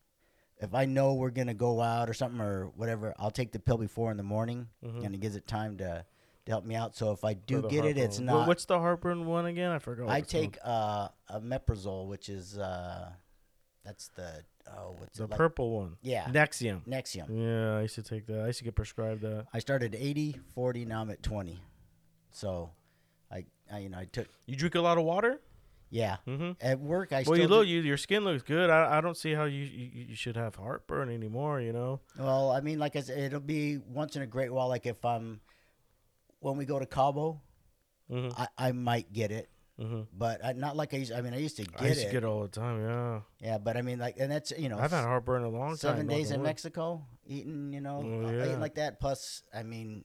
[0.60, 3.78] if i know we're gonna go out or something or whatever i'll take the pill
[3.78, 5.04] before in the morning Mhm.
[5.04, 6.04] and it gives it time to,
[6.46, 6.96] to help me out.
[6.96, 9.70] So if i do get it it's not Wha- what's the heartburn one again?
[9.70, 13.10] I forgot what i take uh omeprazole which is uh
[13.84, 15.38] that's the oh what's the it like?
[15.38, 15.96] purple one.
[16.02, 16.24] Yeah.
[16.26, 16.84] Nexium.
[16.86, 17.26] Nexium.
[17.30, 18.40] Yeah i used to take that.
[18.42, 19.46] I used to get prescribed that.
[19.52, 21.60] I started 80 40 now i'm at 20
[22.30, 22.70] so
[23.30, 25.40] i, I you know i took you drink a lot of water
[25.90, 28.68] yeah mm-hmm at work i well, still you do- look, you, your skin looks good.
[28.70, 31.60] I, I don't see how you, you you should have heartburn anymore.
[31.60, 32.00] You know.
[32.18, 34.68] Well, I mean, like I said, it'll be once in a great while.
[34.68, 35.40] Like if I'm
[36.40, 37.40] when we go to Cabo,
[38.10, 38.40] Mm-hmm.
[38.40, 40.00] I, I might get it, Mm-hmm.
[40.16, 41.12] but I, not like I used.
[41.12, 42.06] I mean, I used to get I used it.
[42.06, 42.80] to get it all the time.
[42.82, 43.20] Yeah.
[43.40, 45.76] yeah, but I mean, like, and that's you know, I've had heartburn a long time.
[45.76, 46.42] seven days in.
[46.42, 48.46] Mexico eating, you know, Oh, yeah.
[48.46, 48.98] eating like that.
[48.98, 50.04] Plus, I mean,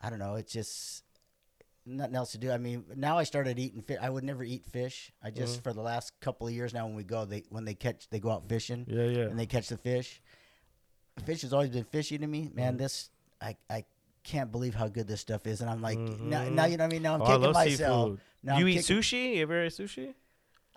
[0.00, 0.34] I don't know.
[0.34, 1.03] It's just
[1.86, 2.50] nothing else to do.
[2.50, 3.98] I mean, now I started eating fish.
[4.00, 5.12] I would never eat fish.
[5.22, 5.62] I just Mhm.
[5.64, 8.18] for the last couple of years now, when we go, they when they catch, they
[8.20, 9.24] go out fishing Yeah, yeah.
[9.24, 10.20] and they catch the fish.
[11.24, 12.74] Fish has always been fishy to me, man.
[12.74, 12.78] Mhm.
[12.78, 13.84] This I I
[14.24, 16.52] can't believe how good this stuff is, and I'm like, now, Mhm.
[16.52, 17.02] now you know what I mean.
[17.02, 18.20] Now I'm Oh, kicking myself.
[18.42, 19.36] Now you I'm eat kicking- sushi?
[19.36, 20.14] You ever eat sushi?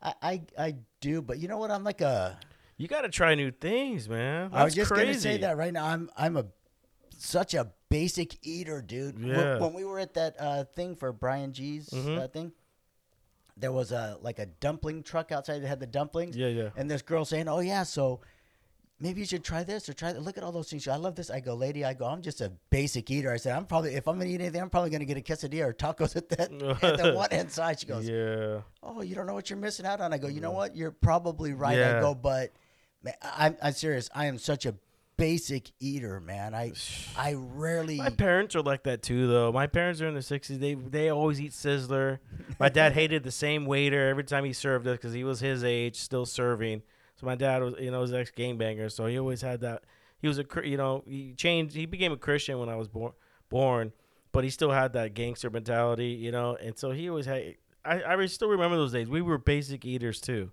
[0.01, 1.71] I, I I do, but you know what?
[1.71, 2.37] I'm like a.
[2.79, 4.51] You got to try new things, man.
[4.51, 5.05] That's I was just crazy.
[5.05, 5.85] gonna say that right now.
[5.85, 6.45] I'm I'm a
[7.17, 9.19] such a basic eater, dude.
[9.19, 9.59] Yeah.
[9.59, 12.17] When we were at that uh, thing for Brian G's Mhm.
[12.19, 12.51] uh, thing,
[13.55, 16.69] there was a like a dumpling truck outside that had the dumplings, Yeah, yeah.
[16.75, 18.21] and this girl saying, "Oh yeah, so."
[18.99, 20.19] Maybe you should try this or try that.
[20.23, 20.87] Look at all those things.
[20.87, 21.29] I love this.
[21.29, 21.85] I go, lady.
[21.85, 22.05] I go.
[22.07, 23.31] I'm just a basic eater.
[23.31, 25.65] I said, I'm probably if I'm gonna eat anything, I'm probably gonna get a quesadilla
[25.67, 26.51] or tacos at that
[26.83, 27.79] at the one hand side.
[27.79, 28.61] She goes, yeah.
[28.81, 30.13] oh, you don't know what you're missing out on.
[30.13, 30.75] I go, you know what?
[30.75, 31.77] You're probably right.
[31.77, 31.97] Yeah.
[31.97, 32.53] I go, but
[33.03, 34.09] man, I'm, I'm serious.
[34.15, 34.73] I am such a
[35.17, 36.55] basic eater, man.
[36.55, 36.73] I
[37.17, 37.97] I rarely.
[37.97, 39.51] My parents are like that too, though.
[39.51, 40.59] My parents are in the '60s.
[40.59, 42.19] They they always eat Sizzler.
[42.59, 45.63] My dad hated the same waiter every time he served us because he was his
[45.63, 46.83] age, still serving.
[47.19, 48.91] So my dad was, you know, was ex gangbanger.
[48.91, 49.83] So he always had that.
[50.19, 51.75] He was a, you know, he changed.
[51.75, 53.13] He became a Christian when I was born,
[53.49, 53.91] born,
[54.31, 56.55] but he still had that gangster mentality, you know.
[56.55, 57.55] And so he always had.
[57.83, 59.09] I I still remember those days.
[59.09, 60.51] We were basic eaters too,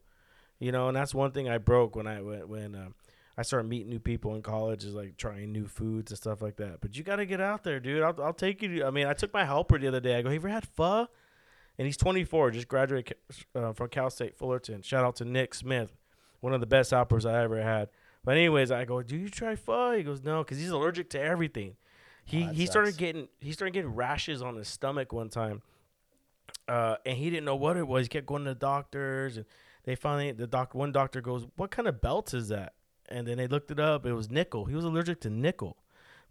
[0.59, 0.89] you know.
[0.89, 2.75] And that's one thing I broke when I went when.
[2.75, 2.95] Um,
[3.37, 6.57] I started meeting new people in college, is like trying new foods and stuff like
[6.57, 6.81] that.
[6.81, 8.03] But you got to get out there, dude.
[8.03, 8.79] I'll, I'll take you.
[8.79, 10.17] To, I mean, I took my helper the other day.
[10.17, 11.09] I go, "Have you ever had pho?"
[11.77, 13.17] And he's 24, just graduated
[13.55, 14.83] uh, from Cal State Fullerton.
[14.83, 15.97] Shout out to Nick Smith,
[16.39, 17.89] one of the best helpers I ever had.
[18.25, 21.21] But anyways, I go, "Do you try pho?" He goes, "No," because he's allergic to
[21.21, 21.75] everything.
[22.25, 25.63] He Oh, he started getting he started getting rashes on his stomach one time,
[26.69, 28.05] uh, and he didn't know what it was.
[28.07, 29.47] He kept going to the doctors, and
[29.85, 32.75] they finally the doc one doctor goes, "What kind of belt is that?"
[33.09, 34.07] And then they looked it up.
[34.07, 34.65] It was nickel.
[34.65, 35.77] He was allergic to nickel.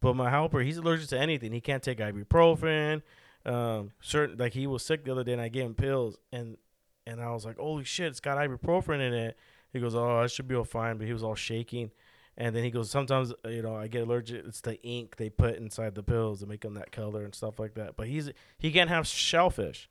[0.01, 1.53] But my helper, he's allergic to anything.
[1.53, 3.01] He can't take ibuprofen.
[3.45, 6.57] Um, certain like he was sick the other day, and I gave him pills, and
[7.05, 9.37] and I was like, "Holy shit, it's got ibuprofen in it."
[9.71, 11.91] He goes, "Oh, I should be all fine," but he was all shaking.
[12.37, 14.45] And then he goes, "Sometimes you know I get allergic.
[14.45, 17.59] It's the ink they put inside the pills to make them that color and stuff
[17.59, 19.89] like that." But he's he can't have shellfish.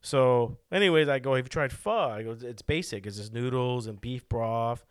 [0.00, 3.06] So, anyways, I go, "Have you tried pho?" I go, "It's basic.
[3.06, 4.84] It's just noodles and beef broth."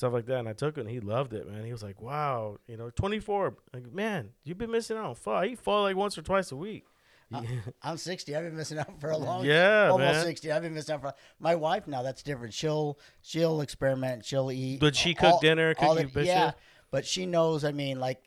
[0.00, 1.62] Stuff like that, and I took it, and he loved it, man.
[1.62, 5.32] He was like, "Wow, you know, 24, like, man, you've been missing out on pho.
[5.32, 6.86] I eat pho like once or twice a week."
[7.82, 8.34] I'm 60.
[8.34, 9.44] I've been missing out for a long.
[9.44, 10.24] Yeah, almost man.
[10.24, 10.52] 60.
[10.52, 11.12] I've been missing out for.
[11.38, 12.00] My wife now.
[12.00, 12.54] That's different.
[12.54, 14.24] She'll she'll experiment.
[14.24, 14.80] She'll eat.
[14.80, 16.52] Did she all- cook dinner, all cook the- bitch Yeah,
[16.90, 17.62] but she knows.
[17.62, 18.22] I mean, like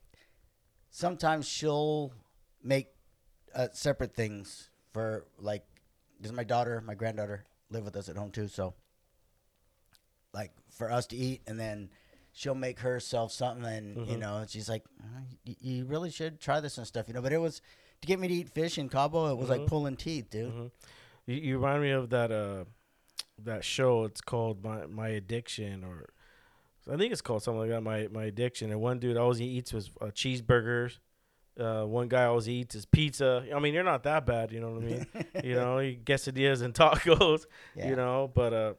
[0.92, 2.14] sometimes she'll
[2.64, 2.90] make
[3.56, 5.66] uh, separate things for like
[6.20, 8.48] because my daughter, my granddaughter live with us at home too.
[8.48, 8.76] So
[10.34, 11.89] like for us to eat, and then
[12.32, 14.19] she'll make herself something, and you Mhm.
[14.19, 17.22] know, and she's like, "Uh, y- "You really should try this and stuff," you know.
[17.22, 17.62] But it was
[18.02, 19.32] to get me to eat fish in Cabo.
[19.32, 19.60] It was Mhm.
[19.60, 20.52] like pulling teeth, dude.
[20.54, 20.72] Mhm.
[21.28, 22.65] You, you remind me of that uh
[23.38, 24.04] that show.
[24.06, 26.10] It's called my my addiction, or
[26.91, 27.82] I think it's called something like that.
[27.82, 28.72] My my addiction.
[28.72, 30.98] And one dude always he eats his uh, cheeseburgers.
[31.58, 33.46] Uh, one guy always eats his pizza.
[33.56, 35.08] I mean, you're not that bad, you know what I mean?
[35.43, 37.46] you know, he quesadillas and tacos.
[37.76, 37.89] Yeah.
[37.89, 38.74] You know, but uh,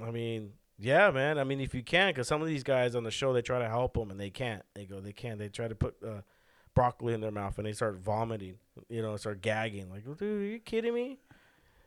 [0.00, 1.38] I mean, yeah, man.
[1.38, 3.58] I mean, if you can, because some of these guys on the show they try
[3.58, 4.62] to help them and they can't.
[4.74, 5.38] They go, they can't.
[5.38, 6.22] They try to put uh,
[6.74, 8.56] broccoli in their mouth and they start vomiting.
[8.88, 9.90] You know, start gagging.
[9.90, 11.18] Like, dude, are you kidding me?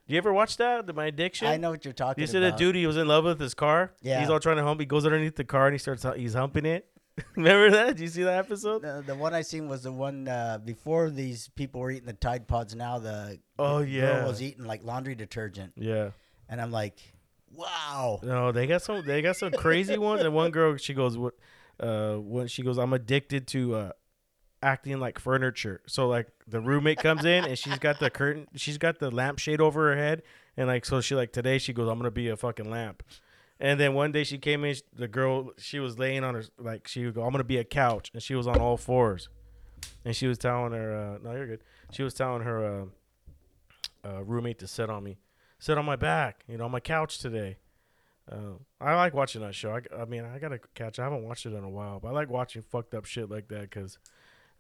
[0.07, 0.85] Do you ever watch that?
[0.85, 1.47] The My Addiction.
[1.47, 2.57] I know what you're talking You see about.
[2.59, 2.75] the dude?
[2.75, 3.91] He was in love with his car.
[4.03, 4.19] Yeah.
[4.19, 4.79] He's all trying to hump.
[4.79, 6.05] He goes underneath the car and he starts.
[6.15, 6.87] He's humping it.
[7.35, 7.87] Remember that?
[7.95, 8.83] Did you see that episode?
[8.83, 12.13] The, the one I seen was the one uh, before these people were eating the
[12.13, 12.75] Tide Pods.
[12.75, 14.27] Now the Oh, girl yeah.
[14.27, 16.09] was eating like laundry detergent, Yeah.
[16.49, 16.99] and I'm like,
[17.55, 18.19] wow.
[18.23, 19.05] No, they got some.
[19.05, 20.21] They got some crazy ones.
[20.21, 21.33] And one girl, she goes, "What?
[21.79, 23.91] Uh, when she goes, I'm addicted to uh,
[24.63, 25.81] acting like furniture.
[25.87, 29.61] So like the roommate comes in and she's got the curtain, she's got the lampshade
[29.61, 30.23] over her head,
[30.57, 33.03] and like so she like today she goes, I'm gonna be a fucking lamp.
[33.59, 36.87] And then one day she came in, the girl she was laying on her like
[36.87, 39.29] she would go, I'm gonna be a couch, and she was on all fours,
[40.03, 41.63] and she was telling her, uh, no, you're good.
[41.91, 42.89] She was telling her
[44.03, 45.17] uh, uh, roommate to sit on me,
[45.65, 47.57] sit on my back, you know, on my couch today.
[48.31, 49.71] Uh, I like watching that show.
[49.71, 50.99] I, I mean, I gotta catch.
[50.99, 53.47] I haven't watched it in a while, but I like watching fucked up shit like
[53.47, 53.97] that because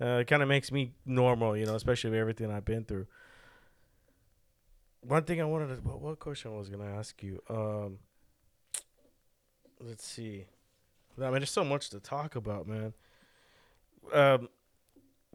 [0.01, 3.05] uh, it kind of makes me normal, you know, especially with everything I've been through.
[5.01, 7.39] One thing I wanted to, what, question I was gonna ask you?
[7.51, 7.99] Um,
[9.79, 10.45] let's see.
[11.19, 12.93] I mean, there's so much to talk about, man.
[14.11, 14.49] Um,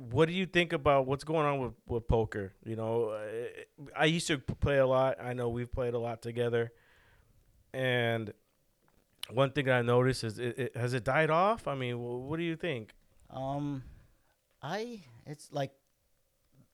[0.09, 2.55] what do you think about what's going on with, with poker?
[2.65, 3.19] You know,
[3.97, 5.17] I, used to play a lot.
[5.23, 6.73] I know we've played a lot together.
[7.75, 8.33] And
[9.29, 11.69] one thing I noticed is, it, it, has it died off?
[11.69, 12.95] I mean, wh- what do you think?
[13.29, 13.83] Um,
[14.63, 15.73] I it's like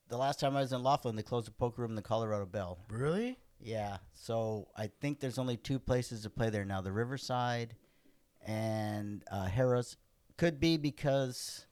[0.08, 2.46] the last time I was in Laughlin, they closed the poker room in the Colorado
[2.46, 2.78] Bell.
[2.88, 3.38] Really?
[3.60, 7.74] Yeah, so I think there's only two places to play there now: the Riverside
[8.46, 9.96] and uh, Harrah's.
[10.36, 11.66] Could be because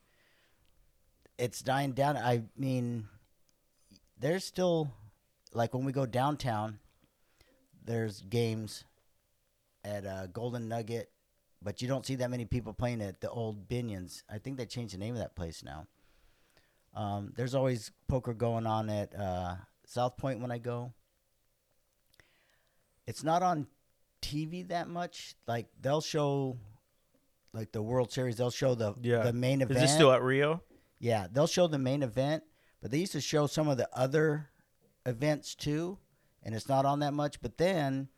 [1.39, 2.17] it's dying down.
[2.17, 3.09] I mean,
[4.19, 4.91] there's still
[5.53, 6.79] like when we go downtown,
[7.85, 8.85] there's games
[9.85, 11.11] at uh, Golden Nugget,
[11.63, 14.23] but you don't see that many people playing at the old Binion's.
[14.31, 15.87] I think they changed the name of that place now.
[16.95, 20.93] Um, there's always poker going on at uh, South Point when I go.
[23.07, 23.67] It's not on
[24.23, 25.35] TV that much.
[25.47, 26.57] Like they'll show,
[27.53, 29.23] like the World Series, they'll show the Yeah.
[29.25, 29.83] the main event.
[29.83, 30.63] Is it still at Rio?
[31.05, 32.45] Yeah, they'll show the main event,
[32.81, 34.49] but they used to show some of the other
[35.05, 35.99] events too,
[36.43, 37.43] and it's not on that much.
[37.43, 38.09] But then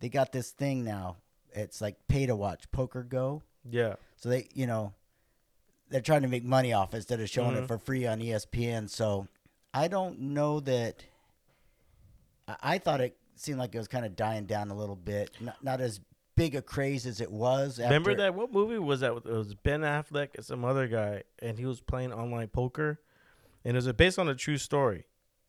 [0.00, 1.16] they got this thing now.
[1.54, 3.40] It's like pay to watch PokerGO.
[3.70, 3.94] Yeah.
[4.16, 4.92] So they, you know,
[5.88, 7.62] they're trying to make money off instead of showing Mhm.
[7.62, 8.88] it for free on ESPN.
[8.90, 9.26] So
[9.72, 11.02] I don't know that.
[12.46, 15.30] I, I thought it seemed like it was kind of dying down a little bit.
[15.40, 15.98] Not, not as
[16.36, 17.78] big a craze as it was.
[17.78, 18.34] Remember that?
[18.34, 19.12] What movie was that?
[19.12, 23.00] It was Ben Affleck and some other guy, and he was playing online poker,
[23.64, 25.06] and it was based on a true story.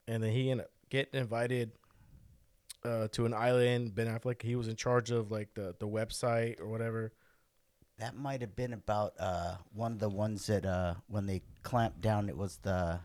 [0.08, 1.72] And then he ended up getting invited
[2.84, 3.96] uh, to an island.
[3.96, 7.12] Ben Affleck, he was in charge of like the the website or whatever.
[7.98, 12.02] That might have been about uh, one of the ones that uh, when they clamped
[12.02, 13.00] down, it was the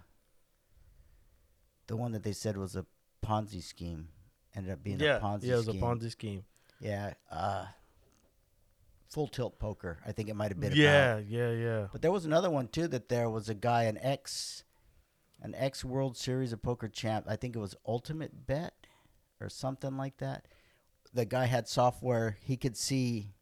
[1.86, 2.84] the one that they said was a
[3.24, 4.08] Ponzi scheme.
[4.54, 5.82] Ended up being yeah, a Ponzi yeah, it was scheme.
[5.82, 6.44] a Ponzi scheme.
[6.80, 7.66] Yeah, uh,
[9.10, 9.98] full tilt poker.
[10.06, 10.72] I think it might have been.
[10.72, 10.78] about.
[10.78, 11.86] Yeah, yeah, yeah.
[11.92, 14.64] But there was another one too that there was a guy, an ex,
[15.42, 17.26] an ex World Series of Poker champ.
[17.28, 18.72] I think it was Ultimate Bet
[19.40, 20.46] or something like that.
[21.12, 23.34] The guy had software he could see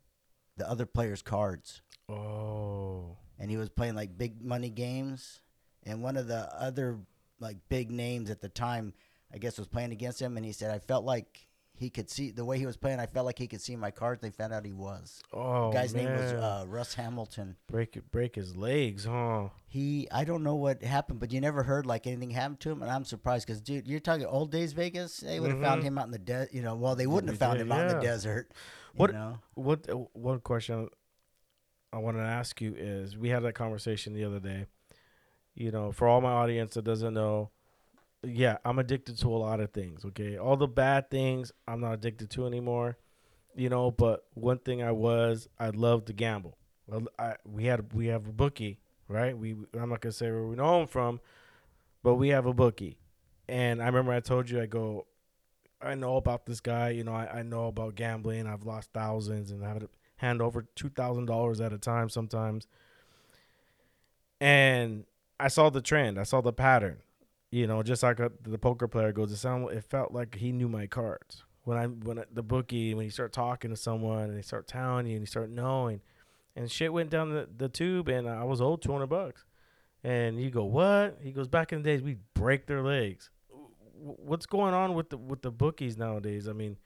[0.57, 5.43] the other players' cards, Oh, and he was playing like big money games.
[5.85, 6.99] And one of the other
[7.39, 8.95] like big names at the time,
[9.33, 11.45] I guess, was playing against him, and he said, "I felt like."
[11.79, 12.99] He could see the way he was playing.
[12.99, 14.21] I felt like he could see my cards.
[14.21, 15.23] They found out he was.
[15.33, 17.57] oh, the guy's name was uh, Russ Hamilton.
[17.69, 19.49] break break his legs, huh?
[19.67, 22.83] He, I don't know what happened, but you never heard like anything happened to him,
[22.83, 25.19] and I'm surprised because, dude, you're talking old days Vegas.
[25.19, 25.87] They would have found Mhm.
[25.87, 26.53] him out in the desert.
[26.55, 28.53] You know, well, they wouldn't have found Yeah, him out in the desert.
[28.95, 30.89] What- know, What uh, one question
[31.93, 34.67] I want to ask you is we had that conversation the other day.
[35.55, 37.51] You know, for all my audience that doesn't know,
[38.23, 40.05] yeah, I'm addicted to a lot of things.
[40.05, 42.99] Okay, all the bad things I'm not addicted to anymore.
[43.55, 46.57] You know, but one thing I was, I loved to gamble.
[46.87, 48.79] Well, I, we had we have a bookie,
[49.09, 49.37] right?
[49.37, 51.21] We I'm not gonna say where we know him from,
[52.03, 52.99] but we have a bookie,
[53.49, 55.07] and I remember I told you I go,
[55.81, 56.91] I know about this guy.
[56.91, 58.47] You know, I, I know about gambling.
[58.47, 62.09] I've lost thousands and I have to hand over two thousand dollars at a time
[62.09, 62.67] sometimes.
[64.41, 65.05] And
[65.39, 66.19] I saw the trend.
[66.19, 66.99] I saw the pattern.
[67.51, 69.71] You know, just like a, the poker player goes, it sound.
[69.71, 73.11] It felt like he knew my cards when I when I, the bookie when you
[73.11, 76.01] start talking to someone and they start telling you and you start knowing,
[76.57, 79.45] and shit went down the, the tube and I was owed two hundred bucks,
[80.03, 81.19] and you go what?
[81.23, 83.31] He goes back in the days we break their legs.
[84.01, 86.49] What's going on with the with the bookies nowadays?
[86.49, 86.79] I mean,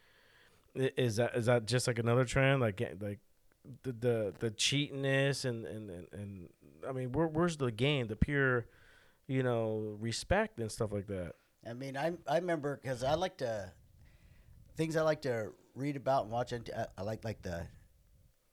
[0.75, 2.61] is that is that just like another trend?
[2.61, 3.21] Like eh, like
[3.83, 6.49] the the the cheatiness and and and, and
[6.89, 8.09] I mean, where, where's the game?
[8.09, 8.67] The pure,
[9.27, 11.33] you know, respect and stuff like that.
[11.69, 13.73] I mean, I I remember because I like to
[14.77, 16.53] things I like to read about and watch.
[16.53, 16.61] I,
[16.97, 17.67] I like like the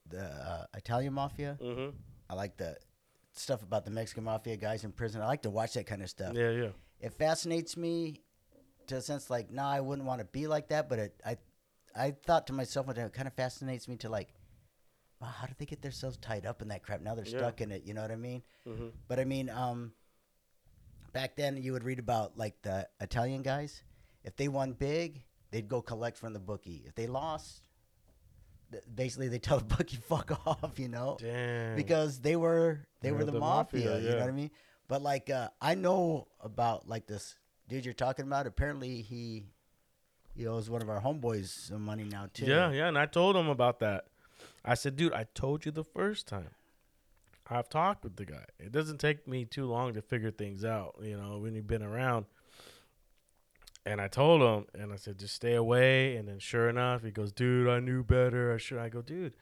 [0.08, 1.58] the uh, Italian mafia.
[1.60, 1.96] Mm-hmm.
[2.28, 2.76] I like the
[3.32, 5.22] stuff about the Mexican mafia guys in prison.
[5.22, 6.34] I like to watch that kind of stuff.
[6.34, 6.68] Yeah, yeah.
[7.00, 8.22] It fascinates me
[8.88, 10.88] to a sense like, nah, I wouldn't want to be like that.
[10.88, 11.36] But it, I
[11.96, 14.28] I thought to myself, it kind of fascinates me to like,
[15.20, 17.00] wow, how did they get themselves tied up in that crap?
[17.00, 17.38] Now they're Yeah.
[17.38, 17.84] stuck in it.
[17.84, 18.42] You know what I mean?
[18.66, 18.88] Mm-hmm.
[19.08, 19.92] But I mean, um,
[21.12, 23.82] back then you would read about like the Italian guys.
[24.24, 26.84] If they won big, they'd go collect from the bookie.
[26.86, 27.62] If they lost,
[28.70, 30.78] th- basically they tell the bookie fuck off.
[30.78, 31.76] You know, Damn.
[31.76, 34.50] because they were they were the, the mafia, mafia, You know what I mean?
[34.88, 37.36] But like uh, I know about like this
[37.68, 38.46] dude you're talking about.
[38.46, 39.44] Apparently he,
[40.34, 42.46] he owes one of our homeboys some money now too.
[42.46, 44.06] Yeah, yeah, and I told him about that.
[44.64, 46.50] I said, dude, I told you the first time.
[47.50, 48.44] I've talked with the guy.
[48.58, 51.82] It doesn't take me too long to figure things out, you know, when you've been
[51.82, 52.26] around.
[53.86, 56.16] And I told him, and I said, just stay away.
[56.16, 58.52] And then, sure enough, he goes, dude, I knew better.
[58.54, 58.78] I should.
[58.78, 59.32] I go, dude,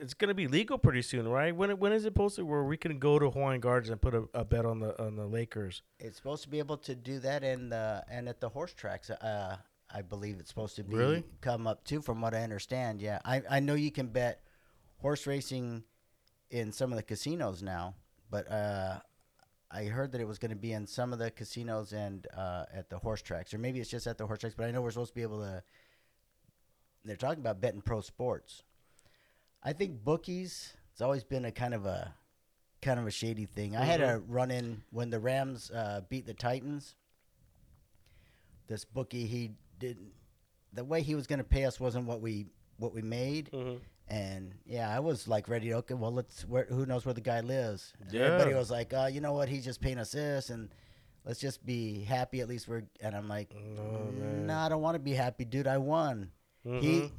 [0.00, 1.54] it's gonna be legal pretty soon, right?
[1.54, 4.24] When when is it posted where we can go to Hawaiian Gardens and put a,
[4.32, 5.82] a bet on the on the Lakers?
[5.98, 9.10] It's supposed to be able to do that and the and at the horse tracks.
[9.10, 9.58] Uh,
[9.92, 11.24] I believe it's supposed to be Really?
[11.42, 13.02] come up too, from what I understand.
[13.02, 14.40] Yeah, I I know you can bet
[15.02, 15.84] horse racing
[16.50, 17.94] in some of the casinos now,
[18.30, 18.98] but uh,
[19.70, 22.64] I heard that it was going to be in some of the casinos and uh,
[22.74, 24.54] at the horse tracks, or maybe it's just at the horse tracks.
[24.56, 25.62] But I know we're supposed to be able to.
[27.04, 28.62] They're talking about betting pro sports.
[29.62, 30.74] I think bookies.
[30.92, 32.14] It's always been a kind of a
[32.82, 33.76] kind of a shady thing.
[33.76, 36.94] I had a run in when the Rams uh, beat the Titans.
[38.66, 40.12] This bookie, he didn't.
[40.72, 42.46] The way he was going to pay us wasn't what we
[42.78, 43.76] what we made, Mm-hmm.
[44.10, 45.72] And yeah, I was like ready.
[45.72, 46.42] Okay, well, let's.
[46.42, 47.94] Where, who knows where the guy lives?
[48.00, 48.22] And Yeah.
[48.22, 49.48] Everybody was like, uh, you know what?
[49.48, 50.68] He's just paying us this, and
[51.24, 52.40] let's just be happy.
[52.40, 52.82] At least we're.
[53.00, 55.66] And I'm like, Oh, no, I don't want to be happy, dude.
[55.66, 56.30] I won.
[56.66, 56.80] Mhm.
[56.82, 57.12] He,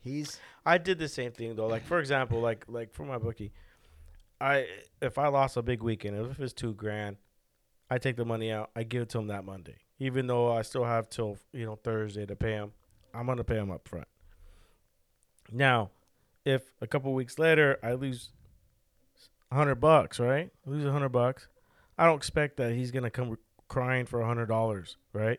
[0.00, 0.38] he's.
[0.66, 1.66] I did the same thing though.
[1.66, 3.52] Like for example, like like for my bookie,
[4.40, 4.66] I
[5.00, 7.16] if I lost a big weekend, if it's two grand,
[7.90, 8.70] I take the money out.
[8.76, 11.76] I give it to him that Monday, even though I still have till you know
[11.76, 12.72] Thursday to pay him.
[13.14, 14.08] I'm gonna pay him up front.
[15.52, 15.90] Now,
[16.44, 18.30] if a couple weeks later I lose
[19.50, 20.50] a hundred bucks, right?
[20.66, 21.48] I lose a hundred bucks.
[21.96, 23.36] I don't expect that he's gonna come
[23.68, 25.38] crying for a hundred dollars, right?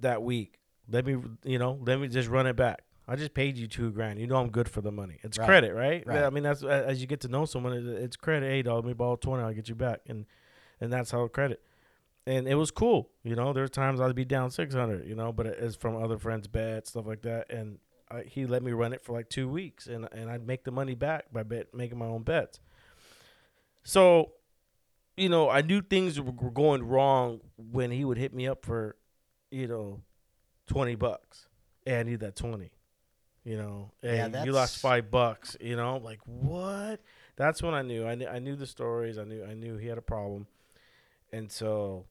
[0.00, 0.58] That week.
[0.90, 2.82] Let me, you know, let me just run it back.
[3.06, 4.18] I just paid you two grand.
[4.18, 5.18] You know I'm good for the money.
[5.22, 5.46] It's Right.
[5.46, 6.04] credit, right?
[6.06, 6.24] Right.
[6.24, 8.48] I mean, that's as you get to know someone, it's credit.
[8.50, 9.42] Hey, dog, let me borrow twenty.
[9.42, 10.26] I'll get you back, and
[10.80, 11.62] and that's how credit.
[12.26, 13.52] And it was cool, you know.
[13.52, 16.90] There's times I'd be down six hundred, you know, but it's from other friends' bets,
[16.90, 17.50] stuff like that.
[17.52, 17.78] And
[18.10, 20.70] I, he let me run it for like two weeks, and and I'd make the
[20.70, 22.60] money back by bet making my own bets.
[23.82, 24.32] So,
[25.16, 28.96] you know, I knew things were going wrong when he would hit me up for,
[29.50, 30.02] you know,
[30.66, 31.46] twenty bucks.
[31.84, 32.72] Hey, I need that twenty.
[33.44, 35.56] You know, hey, Yeah, you lost five bucks.
[35.60, 37.00] You know, like what?
[37.36, 38.06] That's when I knew.
[38.06, 38.26] I knew.
[38.26, 39.16] I knew the stories.
[39.18, 39.42] I knew.
[39.44, 40.46] I knew he had a problem,
[41.32, 42.04] and so,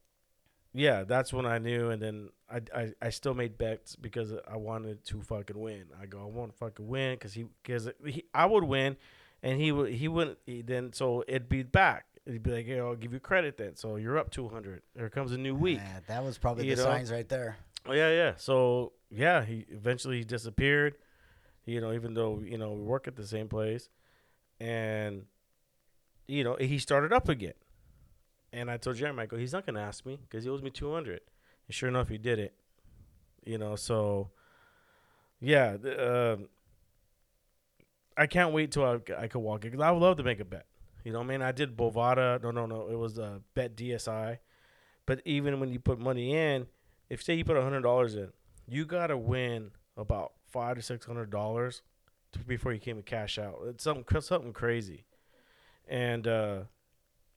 [0.74, 1.90] yeah, that's when I knew.
[1.90, 5.86] And then I, I, I still made bets because I wanted to fucking win.
[6.02, 8.98] I go, I want to fucking win because he, because he, I would win,
[9.42, 10.38] and he would, he wouldn't.
[10.46, 12.06] He, then so it'd be back.
[12.26, 13.76] It'd be like, hey, I'll give you credit then.
[13.76, 14.84] So you're up two hundred.
[14.96, 15.80] Here comes a new week.
[15.80, 16.90] Yeah, that was probably You the know?
[16.90, 17.58] signs right there.
[17.88, 18.34] Oh yeah, yeah.
[18.38, 20.96] So yeah, he eventually he disappeared.
[21.66, 23.90] You know, even though you know we work at the same place,
[24.60, 25.24] and
[26.28, 27.54] you know he started up again.
[28.52, 30.70] And I told Jeremy, I go, he's not gonna ask me because he owes me
[30.70, 31.22] two hundred.
[31.68, 32.54] And sure enough, he did it.
[33.46, 34.32] You know, so
[35.40, 36.50] yeah, um
[38.18, 40.40] I can't wait till I, I could walk it because I would love to make
[40.42, 40.66] a bet.
[41.06, 42.42] You know, what I mean, I did Bovada.
[42.44, 42.90] No, no, no.
[42.90, 44.40] It was uh, Bet DSI,
[45.06, 46.68] But even when you put money in,
[47.10, 48.32] if say you put a hundred dollars in,
[48.68, 51.82] you gotta win about five to six hundred dollars
[52.46, 53.62] before you came to cash out.
[53.68, 55.06] It's something something crazy,
[55.88, 56.60] and uh,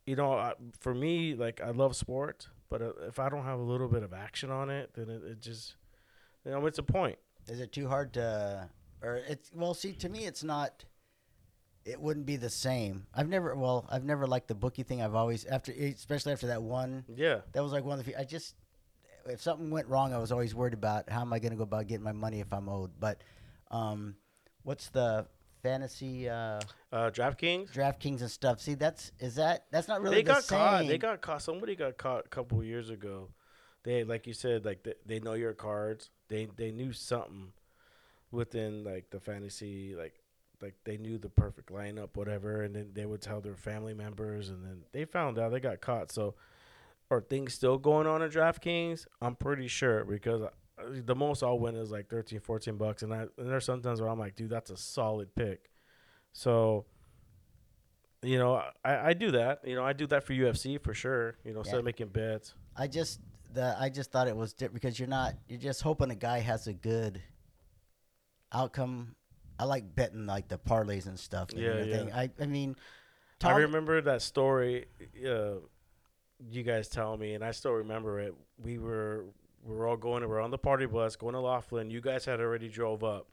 [0.06, 3.58] you know, I, for me, like I love sports, but uh, if I don't have
[3.58, 5.74] a little bit of action on it, then it, it just,
[6.44, 7.18] you know, it's a point.
[7.48, 8.68] Is it too hard to,
[9.02, 9.74] or it's well?
[9.74, 10.84] See, to me, it's not.
[11.84, 13.06] It wouldn't be the same.
[13.12, 15.02] I've never, well, I've never liked the bookie thing.
[15.02, 18.12] I've always after, especially after that one, Yeah, that was like one of the.
[18.12, 18.54] few- I just,
[19.26, 21.64] if something went wrong, I was always worried about how am I going to go
[21.64, 22.92] about getting my money if I'm owed.
[23.00, 23.22] But,
[23.72, 24.14] um,
[24.62, 25.26] what's the
[25.62, 26.60] fantasy uh,
[26.92, 27.72] uh, DraftKings.
[27.72, 28.60] DraftKings and stuff?
[28.60, 30.58] See, that's is that that's not really they the got same.
[30.58, 30.86] caught.
[30.86, 31.42] They got caught.
[31.42, 33.28] Somebody got caught a couple of years ago.
[33.84, 36.10] They like you said, like they, they know your cards.
[36.28, 37.52] They they knew something
[38.30, 40.14] within like the fantasy, like
[40.60, 44.48] like they knew the perfect lineup, whatever, and then they would tell their family members,
[44.48, 46.12] and then they found out they got caught.
[46.12, 46.34] So,
[47.10, 49.06] are things still going on at DraftKings?
[49.20, 50.42] I'm pretty sure because.
[50.78, 54.00] Uh, The most I'll win is like 13, 14 bucks, and, I, and there's sometimes
[54.00, 55.70] where I'm like, dude, that's a solid pick.
[56.32, 56.86] So,
[58.22, 59.60] you know, I, I do that.
[59.66, 61.36] You know, I do that for UFC for sure.
[61.44, 62.54] You know, instead of making bets.
[62.76, 63.20] I just
[63.52, 66.38] the I just thought it was different because you're not you're just hoping a guy
[66.38, 67.20] has a good
[68.52, 69.14] outcome.
[69.58, 71.50] I like betting like the parlays and stuff.
[71.50, 72.08] and Yeah, everything.
[72.08, 72.16] yeah.
[72.18, 72.76] I I mean,
[73.44, 74.86] I remember that story.
[75.26, 75.54] Uh,
[76.50, 78.34] you guys tell me, and I still remember it.
[78.56, 79.26] We were
[79.62, 80.26] we were all going.
[80.28, 81.90] We're on the party bus going to Laughlin.
[81.90, 83.26] You guys had already drove up.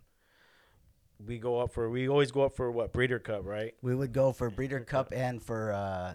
[1.26, 1.90] We go up for.
[1.90, 3.74] We always go up for what Breeder Cup, right?
[3.82, 6.14] we would go for Breeder Cup and for uh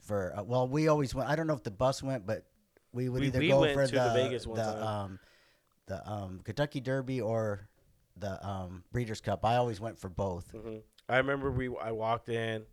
[0.00, 1.28] for uh, well we always went.
[1.28, 2.44] I don't know if the bus went, but
[2.92, 4.82] we would We- either we go for the, the Vegas one the time.
[4.82, 5.18] um
[5.86, 7.68] the um Kentucky Derby or
[8.16, 9.44] the um Breeders' Cup.
[9.44, 10.50] I always went for both.
[10.50, 10.78] hmm
[11.08, 11.68] I remember we.
[11.80, 12.64] I walked in.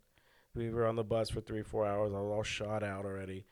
[0.56, 2.14] We were on the bus for three, four hours.
[2.14, 3.46] I was all shot out already.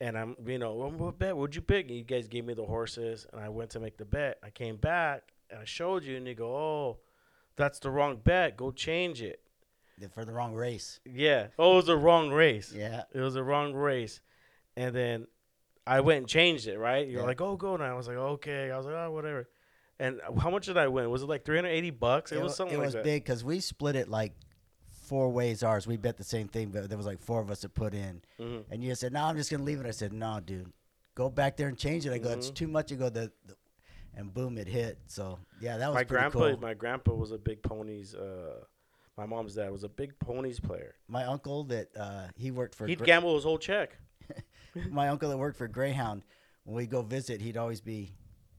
[0.00, 1.88] And I'm, you know, well, what bet would you pick?
[1.88, 4.38] And you guys gave me the horses, and I went to make the bet.
[4.44, 6.98] I came back and I showed you, and you go, "Oh,
[7.56, 8.56] that's the wrong bet.
[8.56, 9.40] Go change it."
[10.14, 11.00] For the wrong race.
[11.04, 11.48] Yeah.
[11.58, 12.72] Oh, it was the wrong race.
[12.72, 13.02] Yeah.
[13.12, 14.20] It was the wrong race,
[14.76, 15.26] and then
[15.84, 16.78] I went and changed it.
[16.78, 17.08] Right?
[17.08, 17.26] You're Yeah.
[17.26, 19.48] like, "Oh, go now." I was like, "Okay." I was like, "Oh, whatever."
[19.98, 21.10] And how much did I win?
[21.10, 22.30] Was it like 380 bucks?
[22.30, 23.02] It, was wa- something It like was that.
[23.02, 24.32] big because we split it like
[25.08, 25.62] four ways.
[25.62, 27.94] Ours, we bet the same thing, but there was like four of us that put
[27.94, 28.22] in.
[28.38, 28.64] Mhm.
[28.70, 30.72] And you said, "No, I'm just gonna leave it." I said, "No, dude,
[31.14, 32.54] go back there and change it." I go, "It's Mhm.
[32.54, 33.56] too much." I go, the, the
[34.14, 34.98] and boom, it hit.
[35.06, 36.56] So yeah, that was my pretty grandpa cool.
[36.60, 38.64] my grandpa was a big ponies uh
[39.16, 42.86] my mom's dad was a big ponies player My uncle that uh, he worked for
[42.86, 43.96] he'd Gra- gamble his whole check
[44.90, 46.22] my uncle that worked for Greyhound.
[46.64, 48.14] When we go visit, he'd always be.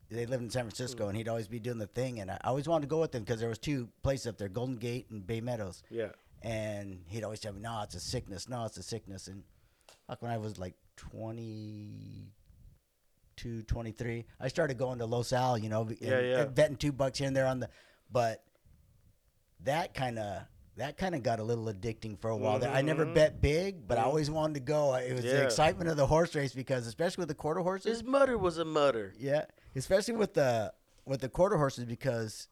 [0.09, 1.09] They lived in San Francisco, Mm.
[1.09, 2.19] and he'd always be doing the thing.
[2.19, 4.49] And I always wanted to go with them because there was two places up there,
[4.49, 5.83] Golden Gate and Bay Meadows.
[5.91, 6.09] yeah
[6.41, 8.47] And he'd always tell me, "No, it's a sickness.
[8.47, 9.43] No, it's a sickness." And
[10.07, 15.81] like when I was like 22, 23, I started going to Los Al, you know,
[15.83, 16.41] and, Yeah, yeah.
[16.41, 17.69] and betting two bucks here and there on the.
[18.11, 18.43] But
[19.61, 20.43] that kind of
[20.77, 22.57] that kind of got a little addicting for a while.
[22.57, 22.71] there.
[22.71, 23.13] I never Mhm.
[23.13, 24.05] bet big, but I Mhm.
[24.05, 24.95] always wanted to go.
[24.95, 28.03] It was the excitement of the horse race because, especially with the quarter horses, his
[28.07, 29.43] mutter was a mutter yeah,
[29.75, 30.73] especially with the
[31.05, 32.47] with the quarter horses because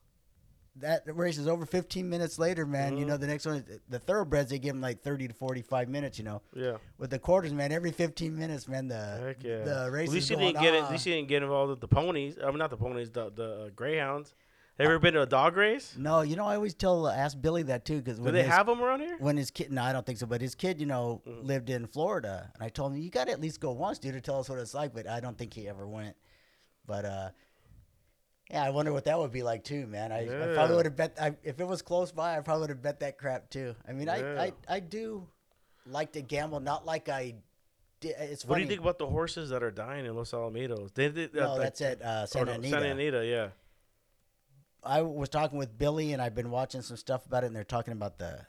[0.79, 2.97] that race is over 15 minutes later, man.
[2.97, 3.07] You Mhm.
[3.09, 6.17] know, the next one, the thoroughbreds, they give them like 30 to 45 minutes.
[6.17, 9.91] You know, yeah with the quarters, man, every 15 minutes, man, the heck yeah the
[9.91, 11.79] race at least is you didn't get it at least you didn't get involved with
[11.81, 14.35] the ponies i mean not the ponies the the uh, greyhounds
[14.77, 17.39] have you ever been to a dog race No, you know, I always tell ask
[17.39, 19.91] Billy that too because do they have them around here when his kid, no, I
[19.93, 21.43] don't think so, but his kid, you know, Mhm.
[21.47, 24.13] lived in Florida, and I told him you got to at least go once, dude,
[24.13, 24.93] to tell us what it's like.
[24.93, 26.15] But I don't think he ever went.
[26.85, 27.29] But uh,
[28.49, 30.11] yeah, I wonder what that would be like too, man.
[30.11, 32.37] I, I probably would have bet I, if it was close by.
[32.37, 33.75] I probably would have bet that crap too.
[33.87, 34.41] I mean, I, Yeah.
[34.41, 35.27] I I do
[35.85, 37.35] like to gamble, not like I.
[37.99, 38.15] Did.
[38.19, 41.09] It's what do you think about the horses that are dying in los alamitos they
[41.09, 42.69] did No, like- that's at uh, Santa no, Anita.
[42.69, 43.47] Santa Anita yeah
[44.83, 47.63] I was talking with Billy, and I've been watching some stuff about it, and they're
[47.63, 48.45] talking about the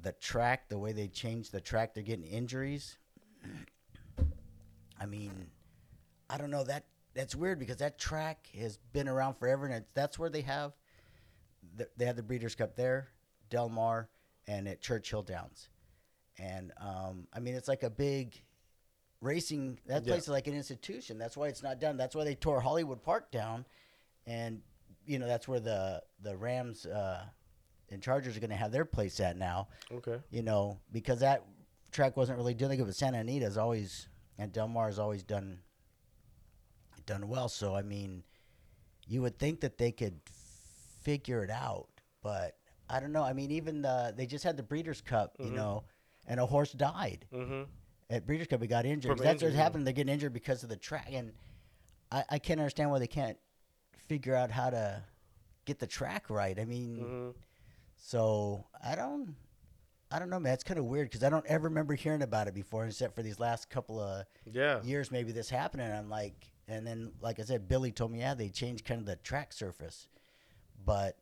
[0.00, 1.94] the track, the way they changed the track.
[1.94, 2.98] They're getting injuries.
[5.00, 5.46] I mean,
[6.28, 6.84] I don't know that
[7.18, 10.72] that's weird because that track has been around forever, and it's, that's where they have
[11.76, 13.08] the, they have the Breeders' Cup there,
[13.50, 14.08] Del Mar,
[14.46, 15.68] and at Churchill Downs,
[16.38, 18.40] and um, I mean it's like a big
[19.20, 19.80] racing.
[19.86, 20.12] That Yeah.
[20.12, 21.18] place is like an institution.
[21.18, 21.96] That's why it's not done.
[21.96, 23.66] That's why they tore Hollywood Park down,
[24.24, 24.62] and
[25.04, 27.24] you know that's where the the Rams uh,
[27.90, 29.66] and Chargers are going to have their place at now.
[29.92, 31.44] okay You know because that
[31.90, 34.06] track wasn't really doing good, but Santa Anita has always
[34.38, 35.58] and Del Mar has always done
[37.08, 37.48] done well.
[37.48, 38.22] So I mean,
[39.08, 40.20] you would think that they could
[41.02, 41.88] figure it out,
[42.22, 42.56] but
[42.88, 43.22] I don't know.
[43.24, 45.54] I mean, even the they just had the Breeders' Cup, you Mhm.
[45.54, 45.84] know,
[46.26, 47.64] and a horse died, mm-hmm
[48.10, 48.62] at Breeders' Cup.
[48.62, 49.18] He got injured.
[49.18, 49.84] That's injury, what's happening.
[49.84, 51.32] They're getting injured because of the track, and
[52.10, 53.36] I, I can't understand why they can't
[54.06, 55.02] figure out how to
[55.66, 56.58] get the track right.
[56.58, 57.34] I mean, Mhm.
[57.98, 59.36] so I don't,
[60.10, 60.54] I don't know, man.
[60.54, 63.22] It's kind of weird because I don't ever remember hearing about it before, except for
[63.22, 64.82] these last couple of Yeah.
[64.82, 65.90] years, maybe this happening.
[65.92, 69.06] I'm like, and then like I said, Billy told me, yeah, they changed kind of
[69.06, 70.08] the track surface,
[70.84, 71.16] but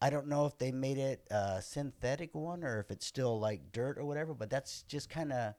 [0.00, 3.72] I don't know if they made it a synthetic one or if it's still like
[3.72, 4.32] dirt or whatever.
[4.34, 5.54] But that's just kind of,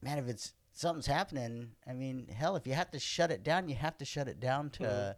[0.00, 3.68] man, if it's something's happening, I mean, hell, if you have to shut it down,
[3.68, 4.84] you have to shut it down to.
[4.84, 5.14] Mhm.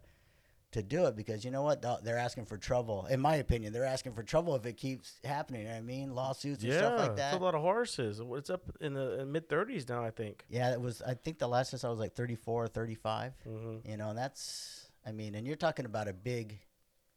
[0.73, 3.07] To do it because you know what they're asking for trouble.
[3.07, 5.61] In my opinion, they're asking for trouble if it keeps happening.
[5.61, 6.77] You know what I mean, lawsuits and Yeah.
[6.77, 7.33] stuff like It's that.
[7.33, 8.21] a lot of horses.
[8.23, 10.45] It's up in the mid 30s now, I think.
[10.47, 11.01] Yeah, it was.
[11.01, 13.33] I think the last time I was like 34 or 35.
[13.43, 14.91] hmm You know, and that's.
[15.05, 16.59] I mean, and you're talking about a big,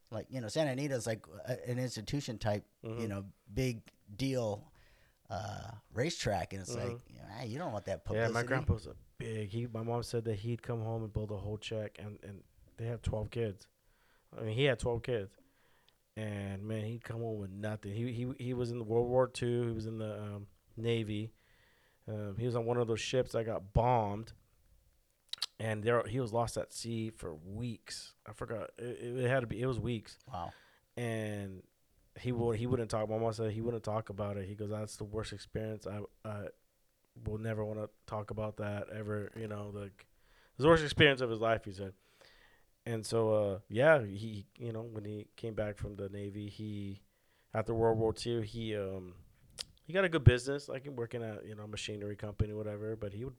[0.09, 2.65] like you know, Santa Anita's like a, an institution type.
[2.83, 3.01] Mhm.
[3.01, 3.83] You know, big
[4.15, 4.71] deal
[5.29, 6.83] uh, racetrack, and it's Mhm.
[6.89, 8.33] like you, know, ah, you don't want that publicity.
[8.33, 9.49] Yeah, my grandpa's a big.
[9.49, 12.43] He, my mom said that he'd come home and build a whole check, and and
[12.77, 13.67] they have twelve kids.
[14.37, 15.31] I mean, he had twelve kids,
[16.17, 17.93] and man, he'd come home with nothing.
[17.93, 19.65] He he he was in the World War II.
[19.67, 20.47] He was in the um,
[20.77, 21.31] Navy.
[22.07, 24.33] Um, he was on one of those ships that got bombed,
[25.59, 28.13] and there he was lost at sea for weeks.
[28.27, 28.71] I forgot.
[28.77, 29.61] It, it had to be.
[29.61, 30.51] It was weeks, Wow.
[30.97, 31.63] and
[32.19, 33.09] he would he wouldn't talk.
[33.09, 34.47] My mom said he wouldn't talk about it.
[34.47, 35.87] He goes, "That's the worst experience.
[35.87, 36.47] I I
[37.25, 39.31] will never want to talk about that ever.
[39.39, 40.05] You know, like
[40.57, 41.93] the worst experience of his life." He said.
[42.85, 47.01] And so, uh, yeah, he you know when he came back from the Navy, he
[47.53, 49.13] after World War II, he um
[49.85, 52.95] he got a good business, like working at you know a machinery company, whatever.
[52.95, 53.35] But he would.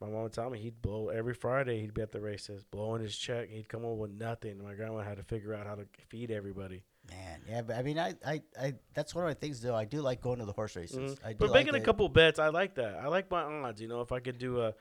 [0.00, 1.80] My mom would tell me he'd blow every Friday.
[1.80, 3.48] He'd be at the races, blowing his check.
[3.48, 4.60] He'd come home with nothing.
[4.62, 6.82] My grandma had to figure out how to feed everybody.
[7.08, 9.74] Man, yeah, but I mean, I, I, I that's one of my things though.
[9.74, 11.14] I do like going to the horse races.
[11.14, 11.18] Mhm.
[11.24, 12.96] I do But like making a couple bets, I like that.
[12.96, 13.80] I like my odds.
[13.80, 14.74] You know, if I could do a,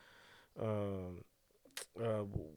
[0.59, 1.23] um,
[1.99, 2.49] uh, w-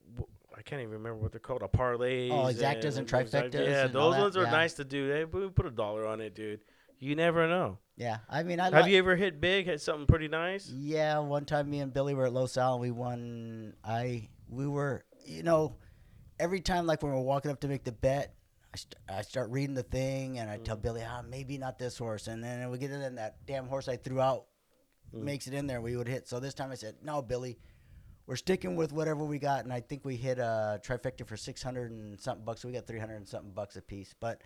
[0.58, 2.30] I can't even remember what they're called, a parlay.
[2.30, 4.50] Oh, exactas and trifectas Yeah, and those that, ones are yeah.
[4.50, 5.08] nice to do.
[5.08, 6.60] They we put a dollar on it, dude.
[6.98, 7.78] You never know.
[7.96, 8.90] Yeah, I mean, I Have like.
[8.90, 9.66] you ever hit big?
[9.66, 10.70] Hit something pretty nice?
[10.70, 13.74] Yeah, one time me and Billy were at Los Al and we won.
[13.84, 15.76] I we were, you know,
[16.38, 18.34] every time like when we're walking up to make the bet,
[18.72, 21.98] I, st- I start reading the thing and I tell Billy, ah, maybe not this
[21.98, 24.46] horse, and then we get it in that damn horse I threw out
[25.14, 25.22] Mm.
[25.22, 25.80] makes it in there.
[25.80, 26.26] We would hit.
[26.26, 27.58] So this time I said, no, Billy,
[28.26, 31.62] we're sticking with whatever we got, and I think we hit a trifecta for six
[31.62, 32.62] hundred and something bucks.
[32.62, 34.42] So We got three hundred and something bucks a piece, but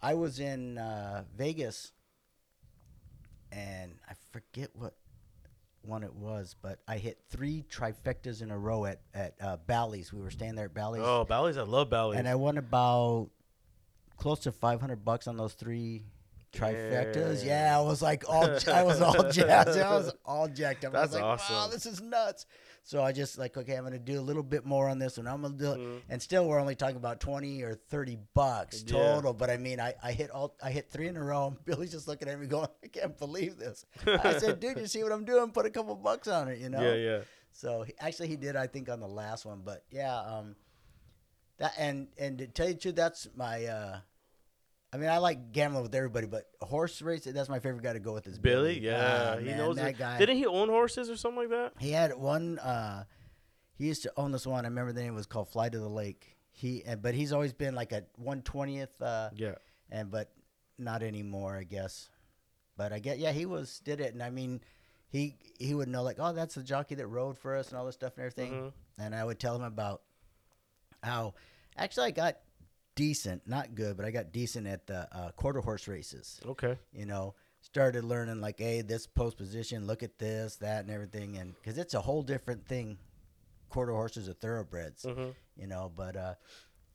[0.00, 1.92] I was in uh, Vegas,
[3.50, 4.94] and I forget what
[5.84, 10.12] one it was, but I hit three trifectas in a row at at uh, Bally's.
[10.12, 11.58] We were staying there at Bally's, Oh, Bally's.
[11.58, 12.18] I love Bally's.
[12.18, 13.30] and I won about
[14.16, 16.04] close to five hundred bucks on those three
[16.52, 17.44] trifectas.
[17.44, 17.66] Yeah.
[17.70, 19.78] Yeah, I was like all I was all jazzed.
[19.78, 20.94] I was all jacked up.
[20.94, 21.70] I That's was like, wow, awesome.
[21.72, 22.46] this is nuts.
[22.84, 25.28] So I just like, okay, I'm gonna do a little bit more on this one.
[25.28, 26.00] I'm gonna do it, Mhm.
[26.08, 28.92] and still we're only talking about twenty or thirty bucks Yeah.
[29.14, 29.32] total.
[29.34, 31.46] But I mean, I, I hit all I hit three in a row.
[31.48, 33.86] And Billy's just looking at me going, I can't believe this.
[34.04, 35.50] I said, dude, you see what I'm doing?
[35.52, 36.80] Put a couple bucks on it, you know.
[36.82, 37.20] Yeah, yeah.
[37.52, 38.56] So he, actually, he did.
[38.56, 40.56] I think on the last one, but yeah, um,
[41.58, 43.66] that and and to tell you the truth, that's my.
[43.66, 44.00] Uh,
[44.92, 47.98] I mean, I like gambling with everybody, but horse racing, that's my favorite guy to
[48.00, 48.26] go with.
[48.26, 48.78] Is Billy.
[48.78, 49.98] Yeah, Ah, he man, knows that it.
[49.98, 50.18] guy.
[50.18, 51.72] Didn't he own horses or something like that?
[51.78, 52.58] He had one.
[52.58, 53.04] Uh,
[53.74, 54.64] he used to own this one.
[54.66, 56.36] I remember the name was called Fly to the Lake.
[56.50, 59.00] He, and, but he's always been like a one twentieth.
[59.00, 59.54] Uh, Yeah.
[59.90, 60.30] and but
[60.78, 62.10] not anymore, I guess.
[62.76, 64.60] But I get, yeah, he was did it, and I mean,
[65.08, 67.86] he he would know like, oh, that's the jockey that rode for us and all
[67.86, 68.52] this stuff and everything.
[68.52, 68.72] Mhm.
[68.98, 70.02] And I would tell him about
[71.02, 71.32] how
[71.78, 72.36] actually I got
[72.94, 76.40] decent, not good, but I got decent at the uh, quarter horse races.
[76.46, 76.78] Okay.
[76.92, 81.38] You know, started learning like, hey, this post position, look at this, that, and everything,
[81.38, 82.98] and because it's a whole different thing.
[83.68, 85.90] Quarter horses are thoroughbreds hmm you know.
[85.96, 86.34] But uh,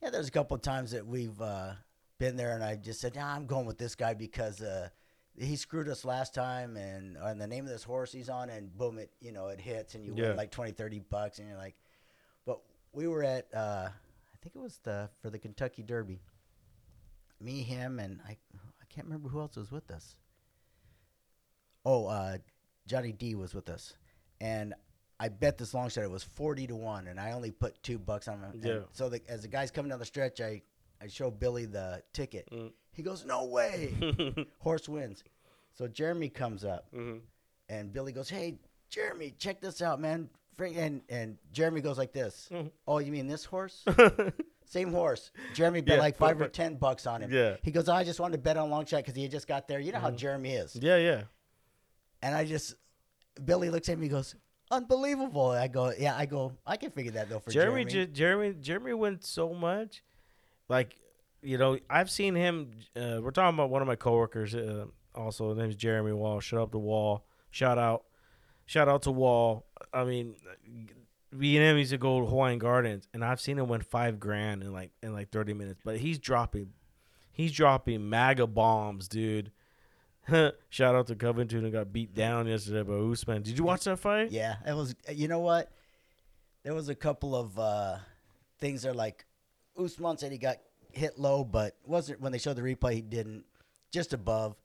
[0.04, 1.72] yeah, there's a couple of times that we've uh,
[2.20, 4.89] been there, and I just said, nah, I'm going with this guy because uh,
[5.36, 8.76] he screwed us last time, and and the name of this horse he's on, and
[8.78, 10.28] boom, it you know it hits, and you Yeah.
[10.30, 11.76] win like 20, 30 bucks, and you're like,
[12.45, 12.60] but
[12.93, 13.89] we were at uh,
[14.48, 16.22] think it was the for the Kentucky Derby.
[17.41, 20.16] Me, him, and I I can't remember who else was with us.
[21.86, 22.38] Oh, uh,
[22.88, 23.93] Johnny D was with us,
[24.39, 24.74] and
[25.20, 28.00] I bet this long shot it was forty to one, and I only put two
[28.00, 28.62] bucks on him.
[28.64, 28.80] Yeah.
[28.93, 30.62] So the, as the guy's coming down the stretch, I
[31.02, 32.48] I show Billy the ticket.
[32.50, 32.72] Mm.
[32.93, 33.93] He goes, "No way,
[34.60, 35.26] horse wins."
[35.74, 37.18] So Jeremy comes up, hmm
[37.68, 38.56] and Billy goes, "Hey,
[38.89, 40.30] Jeremy, check this out, man."
[40.60, 42.49] And and Jeremy goes like this.
[42.51, 42.72] Mhm.
[42.88, 43.86] Oh, you mean this horse?
[44.66, 45.32] Same horse.
[45.53, 47.32] Jeremy bet Yeah, like five or ten bucks on him.
[47.32, 47.55] Yeah.
[47.64, 49.68] He goes, "I just wanted to bet on long shot because he had just got
[49.68, 49.80] there.
[49.80, 50.18] You know how Mhm.
[50.18, 51.24] Jeremy is." Yeah, yeah.
[52.22, 52.76] and I just
[53.45, 54.36] Billy looks at me, and goes,
[54.72, 58.14] "Unbelievable!" I go, "Yeah." I go, "I can figure that though for Jeremy, Jeremy." Jeremy,
[58.53, 60.03] Jeremy, Jeremy went so much.
[60.70, 60.97] Like,
[61.41, 62.72] you know, I've seen him.
[62.95, 64.53] Uh, we're talking about one of my coworkers.
[64.55, 66.39] Uh, also, his name's Jeremy Wall.
[66.41, 67.26] Shout out to Wall.
[67.51, 68.03] Shout out,
[68.68, 69.65] shout out to Wall.
[69.91, 70.36] I mean,
[71.32, 74.72] him used to go to Hawaiian Gardens, and I've seen him win five grand in
[74.72, 75.80] like in like thirty minutes.
[75.84, 76.74] But he's dropping,
[77.32, 79.51] he's dropping MAGA bombs, dude.
[80.70, 83.41] Shout out to Covington who got beat down yesterday by Usman.
[83.41, 84.30] Did you watch that fight?
[84.30, 84.93] Yeah, it was.
[85.11, 85.72] You know what?
[86.63, 87.97] There was a couple of uh,
[88.59, 89.26] things that are like
[89.82, 90.57] Usman said he got
[90.91, 93.45] hit low, but wasn't when they showed the replay he didn't,
[93.91, 94.55] just above.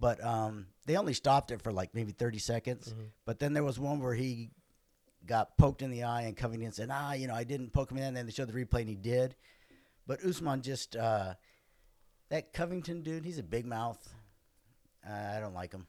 [0.00, 2.94] But um, they only stopped it for like maybe thirty seconds.
[3.26, 4.50] But then there was one where he
[5.26, 7.98] got poked in the eye, and Covington said, "Ah, you know, I didn't poke him
[7.98, 9.36] in." And then they showed the replay, and he did.
[10.06, 11.34] But Usman just uh,
[12.30, 14.12] that Covington dude, he's a big mouth.
[15.06, 15.86] Uh, I don't like him.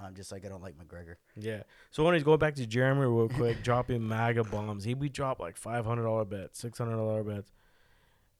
[0.00, 1.16] I'm just like I don't like McGregor.
[1.36, 1.62] Yeah.
[1.90, 5.40] So when he's going back to Jeremy real quick, dropping MAGA bombs, he we drop
[5.40, 7.50] like five hundred dollar bets, six hundred dollar bets,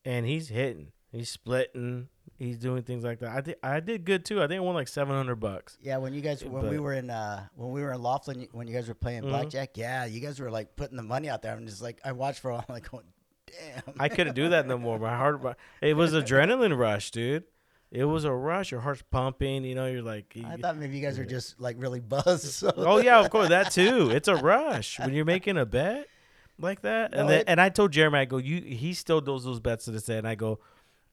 [0.04, 2.08] and he's hitting, he's splitting,
[2.38, 3.36] he's doing things like that.
[3.36, 4.42] I think I did good too.
[4.42, 5.76] I think I won like seven hundred bucks.
[5.82, 8.66] Yeah, when you guys when we were in uh when we were in Laughlin when
[8.66, 9.28] you guys were playing Mhm.
[9.30, 11.52] blackjack, yeah, you guys were like putting the money out there.
[11.54, 13.04] I'm just like I watched for a while, like going,
[13.46, 13.94] damn.
[14.00, 14.98] I couldn't do that no more.
[14.98, 17.44] My heart, it was adrenaline rush, dude.
[17.90, 18.70] It was a rush.
[18.70, 19.64] Your heart's pumping.
[19.64, 22.44] You know, you're like, I thought maybe you guys were just like really buzzed.
[22.52, 22.70] So.
[22.76, 24.10] oh yeah, of course that too.
[24.10, 26.06] It's a rush when you're making a bet
[26.60, 27.12] like that.
[27.12, 28.60] No, and then it- and I told Jeremy, I go, you.
[28.60, 30.58] He still does those bets to this day, and I go,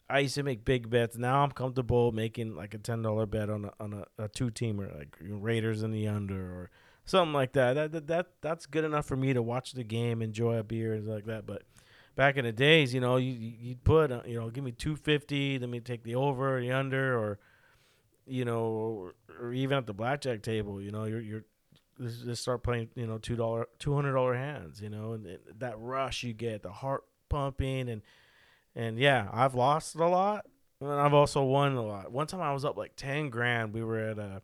[0.10, 1.18] I used to make big bets.
[1.18, 4.52] Now I'm comfortable making like a ten dollar bet on a on a, a two
[4.52, 6.70] teamer, like Raiders in the under or
[7.06, 7.74] something like that.
[7.74, 10.94] That, that that that's good enough for me to watch the game, enjoy a beer
[10.94, 11.46] and like that.
[11.46, 11.64] But
[12.16, 14.96] back in the days, you know, you you put uh, you know, give me two
[14.96, 17.40] fifty, let me take the over, the under, or
[18.28, 21.46] you know, or, or even at the blackjack table, you know, you're you're
[22.00, 25.40] just start playing, you know, two dollar, two hundred dollar hands, you know, and, and
[25.60, 28.02] that rush you get, the heart pumping, and
[28.76, 30.46] and yeah, I've lost a lot,
[30.82, 32.12] and I've also won a lot.
[32.12, 33.74] One time I was up like ten grand.
[33.74, 34.42] We were at a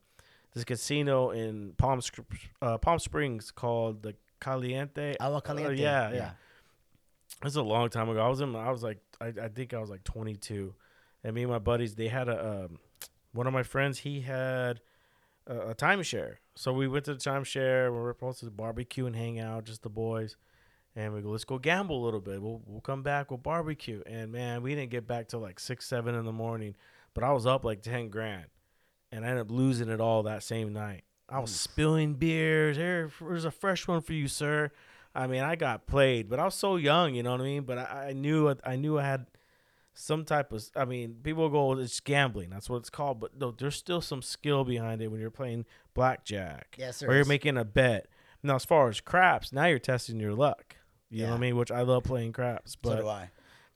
[0.54, 2.02] this casino in Palm
[2.62, 5.16] uh, Palm Springs called the Caliente.
[5.20, 5.82] Agua Uh, caliente.
[5.82, 6.32] yeah, yeah.
[7.42, 8.20] This is a long time ago.
[8.20, 8.56] I was in.
[8.56, 10.74] I was like, I, I think I was like 22,
[11.24, 12.66] and me and my buddies, they had a.
[12.66, 12.80] Um,
[13.34, 14.82] one of my friends, he had
[15.48, 17.90] a, a timeshare, so we went to the timeshare.
[17.92, 20.36] We were supposed to barbecue and hang out, just the boys,
[20.96, 22.42] and we go, let's go gamble a little bit.
[22.42, 25.88] We'll we'll come back, we'll barbecue, and man, we didn't get back till like six,
[25.88, 26.76] seven in the morning,
[27.14, 28.46] but I was up like ten grand,
[29.12, 31.04] and I ended up losing it all that same night.
[31.30, 31.72] I was hmm.
[31.72, 32.78] spilling beers.
[32.78, 34.72] Here, here's a fresh one for you, sir.
[35.14, 37.64] I mean, I got played, but I was so young, you know what I mean.
[37.64, 39.28] But I, I knew I knew I had
[39.94, 40.64] some type of.
[40.76, 42.50] I mean, people go, it's gambling.
[42.50, 43.20] That's what it's called.
[43.20, 47.26] But no, there's still some skill behind it when you're playing blackjack Yes, or you're
[47.26, 48.08] making a bet.
[48.44, 50.78] Now, as far as craps, now you're testing your luck.
[51.12, 51.56] You know what I mean?
[51.58, 53.30] Which I love playing craps, So but do I.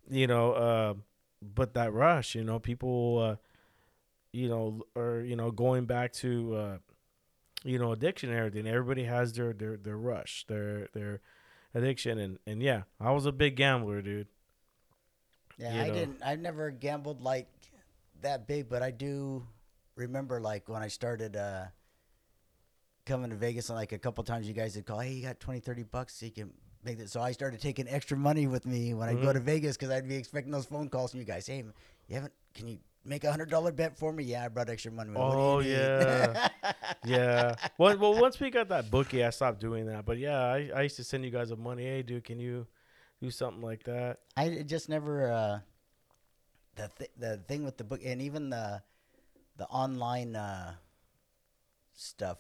[0.09, 0.93] you know, uh,
[1.41, 3.36] but that rush, you know, people, uh,
[4.31, 6.77] you know, or you know, going back to, uh,
[7.63, 8.67] you know, addiction and everything.
[8.67, 11.21] Everybody has their their their rush, their their
[11.73, 14.27] addiction, and and yeah, I was a big gambler, dude.
[15.57, 15.93] Yeah, you I know.
[15.93, 16.21] didn't.
[16.23, 17.47] I never gambled like
[18.21, 19.45] that big, but I do
[19.95, 21.65] remember like when I started uh,
[23.05, 25.39] coming to Vegas, and like a couple times you guys would call, "Hey, you got
[25.39, 26.64] 20, 30 bucks, so you can make it."
[27.07, 30.07] So I started taking extra money with me when I go to Vegas because I'd
[30.07, 31.47] be expecting those phone calls from you guys.
[31.47, 31.63] Hey,
[32.07, 32.33] you haven't?
[32.53, 34.23] Can you make a hundred dollar bet for me?
[34.23, 35.09] Yeah, I brought extra money.
[35.11, 36.49] What do you Oh, yeah.
[37.05, 37.55] Yeah.
[37.77, 40.05] Well, well, once we got that bookie, I stopped doing that.
[40.05, 41.83] But yeah, I, I used to send you guys a money.
[41.83, 42.67] Hey, dude, can you
[43.21, 44.19] do something like that?
[44.38, 45.59] I just never uh,
[46.75, 48.81] the th- the thing with the book and even the
[49.57, 50.73] the online uh,
[51.93, 52.38] stuff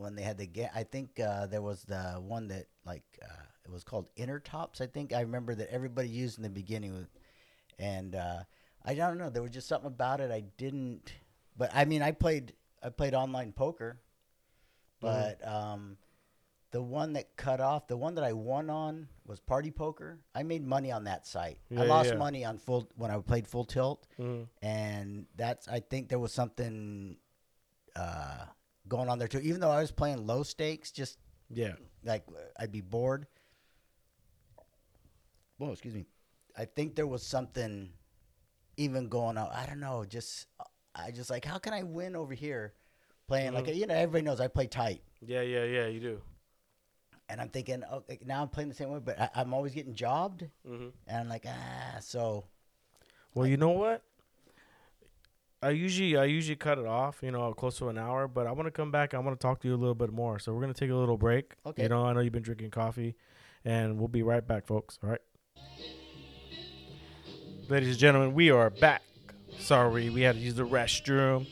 [0.00, 0.72] when they had the get.
[0.74, 4.80] I think uh, there was the one that like uh, it was called Intertops.
[4.80, 7.08] I think I remember that everybody used in the beginning, with,
[7.78, 8.40] and uh,
[8.84, 9.30] I don't know.
[9.30, 11.12] There was just something about it I didn't.
[11.56, 14.00] But I mean, I played I played online poker,
[15.00, 15.96] but um,
[16.70, 20.20] the one that cut off, the one that I won on was Party Poker.
[20.34, 21.58] I made money on that site.
[21.70, 22.16] Yeah, I lost yeah.
[22.16, 24.46] money on full when I played Full Tilt, Mm.
[24.62, 27.16] and that's I think there was something
[27.96, 28.44] uh,
[28.88, 29.38] going on there too.
[29.40, 31.18] Even though I was playing low stakes, just
[31.50, 31.74] Yeah.
[32.04, 32.24] like
[32.58, 33.26] I'd be bored.
[35.58, 36.06] Whoa, excuse me.
[36.56, 37.90] I think there was something
[38.76, 39.48] even going on.
[39.52, 40.04] I don't know.
[40.04, 40.46] Just
[40.94, 42.74] I just like how can I win over here
[43.26, 45.02] playing like you know everybody knows I play tight.
[45.20, 45.86] Yeah, yeah, yeah.
[45.86, 46.20] You do.
[47.28, 49.74] and I'm thinking, oh, like, now I'm playing the same way, but I, I'm always
[49.74, 50.88] getting jobbed, Mm-hmm.
[51.08, 52.44] and I'm like, ah, so
[53.34, 54.02] Well, you know what?
[55.60, 58.28] I usually I usually cut it off, you know, close to an hour.
[58.28, 59.12] But I want to come back.
[59.14, 60.38] I want to talk to you a little bit more.
[60.38, 61.54] So we're gonna take a little break.
[61.66, 61.84] Okay.
[61.84, 63.16] You know, I know you've been drinking coffee,
[63.64, 64.98] and we'll be right back, folks.
[65.02, 65.20] All right.
[67.68, 69.02] Ladies and gentlemen, we are back.
[69.58, 71.46] Sorry, we had to use the restroom.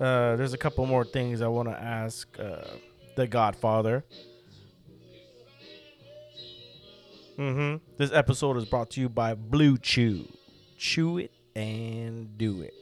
[0.00, 2.64] Uh, there's a couple more things I want to ask uh,
[3.16, 4.04] the Godfather.
[7.38, 7.76] Mm-hmm.
[7.96, 10.30] This episode is brought to you by BlueChew.
[10.76, 12.74] Chew it and do it.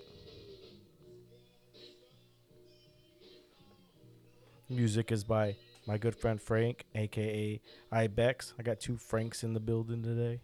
[4.71, 7.61] Music is by my good friend Frank, aka
[7.91, 8.55] Ibex.
[8.57, 10.41] I got two Franks in the building today.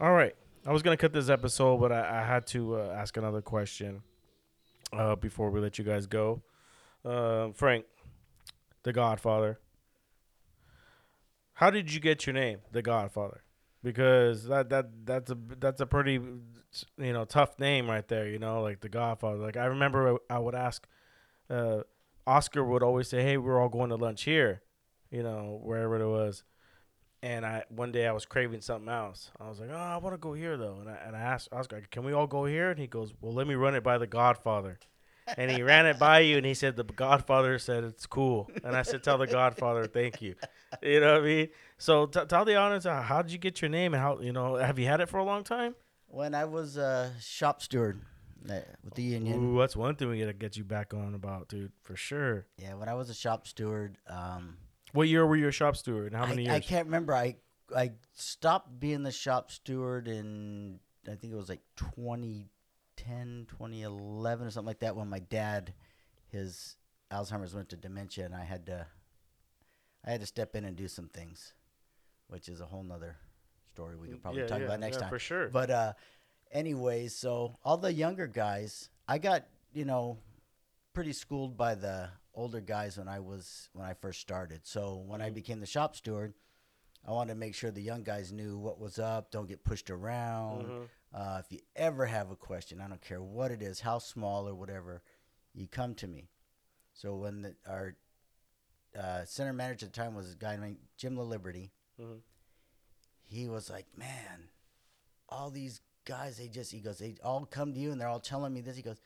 [0.00, 0.34] All right.
[0.66, 4.02] I was gonna cut this episode, but I, I had to uh, ask another question
[4.92, 6.42] uh, before we let you guys go.
[7.04, 7.84] Uh, Frank,
[8.82, 9.60] the Godfather.
[11.54, 13.44] How did you get your name, the Godfather?
[13.84, 18.26] Because that that that's a that's a pretty you know tough name right there.
[18.26, 19.38] You know, like the Godfather.
[19.38, 20.86] Like I remember I would ask,
[21.48, 21.82] uh,
[22.26, 24.62] Oscar would always say, "Hey, we're all going to lunch here,"
[25.10, 26.44] you know, wherever it was.
[27.22, 29.30] And I one day I was craving something else.
[29.38, 31.48] I was like, "Oh, I want to go here though." And I and I asked
[31.52, 33.98] Oscar, "Can we all go here?" And he goes, "Well, let me run it by
[33.98, 34.78] the Godfather."
[35.36, 38.50] and he ran it by you, and he said the Godfather said it's cool.
[38.64, 40.34] And I said, "Tell the Godfather, thank you."
[40.82, 41.48] You know what I mean?
[41.78, 44.32] So t- tell the audience, uh, how did you get your name, and how you
[44.32, 45.74] know have you had it for a long time?
[46.06, 48.00] When I was a shop steward
[48.44, 49.54] with the union.
[49.54, 52.46] Ooh, that's one thing we gotta get you back on about, dude, for sure.
[52.56, 53.98] Yeah, when I was a shop steward.
[54.06, 54.56] Um,
[54.92, 56.12] What year were you a shop steward?
[56.14, 56.64] How many I, years?
[56.64, 57.14] I can't remember.
[57.14, 57.36] I
[57.74, 61.62] I stopped being the shop steward in I think it was like
[62.96, 65.74] 2010, 2011 or something like that when my dad
[66.28, 66.76] his
[67.10, 68.86] Alzheimer's went to dementia and I had to
[70.04, 71.52] I had to step in and do some things,
[72.28, 73.16] which is a whole nother
[73.72, 75.10] story we could probably Yeah, talk yeah, about next yeah, time.
[75.10, 75.48] for sure.
[75.48, 75.92] But uh
[76.52, 80.18] anyways, so all the younger guys, I got, you know,
[80.92, 84.60] pretty schooled by the older guys when I was when I first started.
[84.66, 85.34] So when I Mm-hmm.
[85.34, 86.34] became the shop steward,
[87.06, 89.90] I wanted to make sure the young guys knew what was up, don't get pushed
[89.90, 90.68] around.
[90.70, 90.88] Mhm.
[91.14, 94.48] Uh, if you ever have a question, I don't care what it is, how small
[94.48, 95.02] or whatever,
[95.52, 96.30] you come to me.
[96.94, 97.96] So when the, our
[98.98, 102.22] uh, center manager at the time was a guy named Jim LaLiberty, Mhm.
[103.24, 104.50] he was like, "Man,
[105.28, 108.20] all these guys, they just," he goes, "they all come to you and they're all
[108.20, 109.00] telling me this." He goes,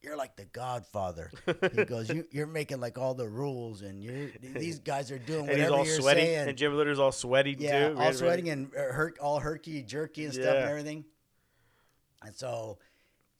[0.00, 1.30] "You're like the Godfather."
[1.74, 5.48] he goes, you, "You're making like all the rules, and you're these guys are doing
[5.48, 7.94] and whatever he's all you're sweaty, saying." and Jim Litter's all sweaty yeah, too.
[7.96, 11.04] all Ready- sweating ready- and uh, hurt, all herky jerky and stuff and everything.
[12.24, 12.78] And so,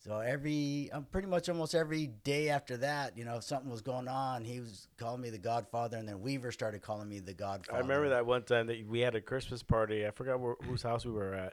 [0.01, 3.81] so every, um, pretty much almost every day after that, you know, if something was
[3.81, 7.33] going on, he was calling me the Godfather, and then Weaver started calling me the
[7.33, 7.79] Godfather.
[7.79, 10.05] I remember that one time that we had a Christmas party.
[10.05, 11.53] I forgot where, whose house we were at.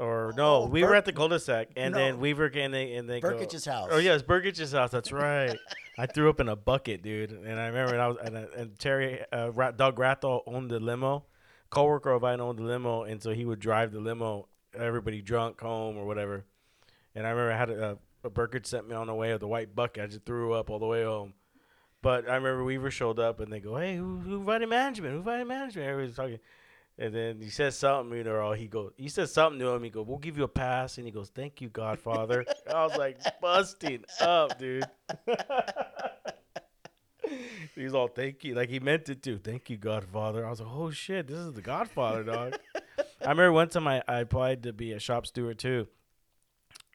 [0.00, 2.20] Or no, Oh, we were at the cul-de-sac, and then No.
[2.20, 3.88] Weaver came and they, and they go- Burkich's house.
[3.92, 4.90] Oh yes, Burkich's house.
[4.90, 5.56] That's right.
[5.96, 7.30] I threw up in a bucket, dude.
[7.30, 10.80] And I remember, and I was and, uh, and Terry, uh, Doug Ratho owned the
[10.80, 11.26] limo.
[11.70, 14.48] Coworker of mine owned the limo, and so he would drive the limo.
[14.76, 16.44] Everybody drunk home or whatever.
[17.14, 19.48] And I remember I had a, a Burkich sent me on the way with the
[19.48, 20.02] white bucket.
[20.02, 21.34] I just threw up all the way home.
[22.02, 25.12] But I remember Weaver showed up, and they go, "Hey, who, who invited management?
[25.12, 26.38] Who invited management?" Everybody's talking.
[26.96, 29.82] And then he says something, you know, or he goes, he says something to him.
[29.82, 32.96] He goes, "We'll give you a pass," and he goes, "Thank you, Godfather." I was
[32.96, 34.84] like busting up, dude.
[37.74, 39.38] He's all thank you, like he meant it too.
[39.38, 40.46] Thank you, Godfather.
[40.46, 42.54] I was like, oh shit, this is the Godfather, dog.
[43.20, 45.88] I remember one time I, I applied to be a shop steward too,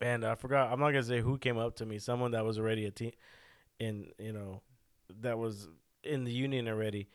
[0.02, 0.72] and I forgot.
[0.72, 2.00] I'm not gonna say who came up to me.
[2.00, 3.12] Someone that was already a team,
[3.80, 4.62] in you know,
[5.22, 5.68] that was
[6.04, 7.10] in the union already.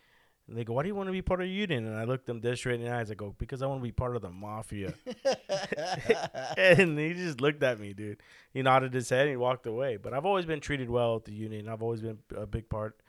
[0.46, 2.04] And they go, "Why do you want to be part of the union?" And I
[2.04, 3.10] looked them dead straight in the eyes.
[3.10, 4.92] I go, "Because I want to be part of the mafia."
[6.58, 8.20] and he just looked at me, dude.
[8.52, 9.96] He nodded his head and he walked away.
[9.96, 11.68] But I've always been treated well at the union.
[11.68, 13.00] I've always been a big part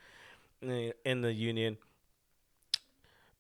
[0.62, 1.78] in the, in the union.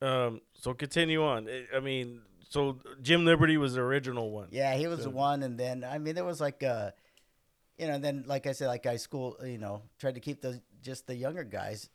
[0.02, 1.48] Um, so continue on.
[1.74, 4.50] I- mean, so Jim Liberty was the original one.
[4.52, 6.94] Yeah, he was the So- one, and then I mean there was like a,
[7.78, 10.62] you know, then like I said, like I school, you know, tried to keep the
[10.82, 11.90] just the younger guys,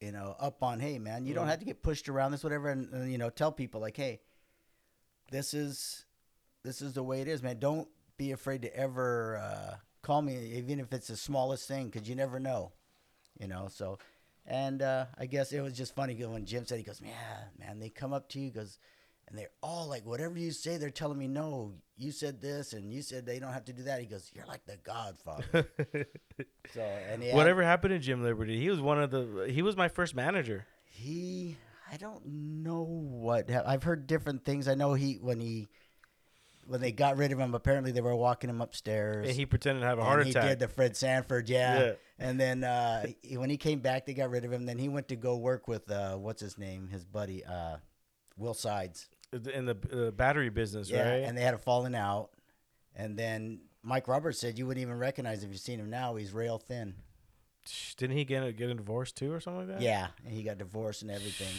[0.00, 1.50] you know, up on hey man, you don't Mhm.
[1.50, 4.20] have to get pushed around this whatever, and, and you know, tell people like hey,
[5.30, 6.04] this is
[6.62, 7.58] this is the way it is, man.
[7.58, 12.08] Don't be afraid to ever uh, call me, even if it's the smallest thing, because
[12.08, 12.72] you never know,
[13.38, 13.68] you know.
[13.70, 13.98] So,
[14.46, 17.12] and uh, I guess it was just funny when Jim said he goes, man,
[17.58, 18.78] man, they come up to you, goes
[19.28, 22.92] and they're all like, whatever you say, they're telling me, no, you said this, and
[22.92, 24.00] you said they don't have to do that.
[24.00, 25.68] He goes, you're like the Godfather.
[26.74, 28.58] so, and he Whatever happened to Jim Liberty?
[28.58, 29.48] He was one of the.
[29.50, 30.66] He was my first manager.
[30.90, 31.56] he,
[31.90, 34.68] I don't know what I've heard different things.
[34.68, 35.68] I know he when he
[36.66, 39.26] when they got rid of him, apparently they were walking him upstairs.
[39.26, 40.42] And he pretended to have a heart he attack.
[40.42, 41.80] He did the Fred Sanford, yeah.
[41.80, 41.92] Yeah.
[42.18, 44.66] And then uh, when he came back, they got rid of him.
[44.66, 47.78] Then he went to go work with uh, what's his name, his buddy, uh,
[48.36, 49.08] Will Sides.
[49.32, 49.76] In the
[50.08, 51.22] uh, battery business, Yeah, right?
[51.24, 52.30] and they had a falling out.
[52.96, 56.16] And then Mike Roberts said you wouldn't even recognize him if you've seen him now.
[56.16, 56.94] He's rail thin.
[57.98, 59.82] Didn't he get a, get a divorce too, or something like that?
[59.82, 61.48] Yeah, and he got divorced and everything.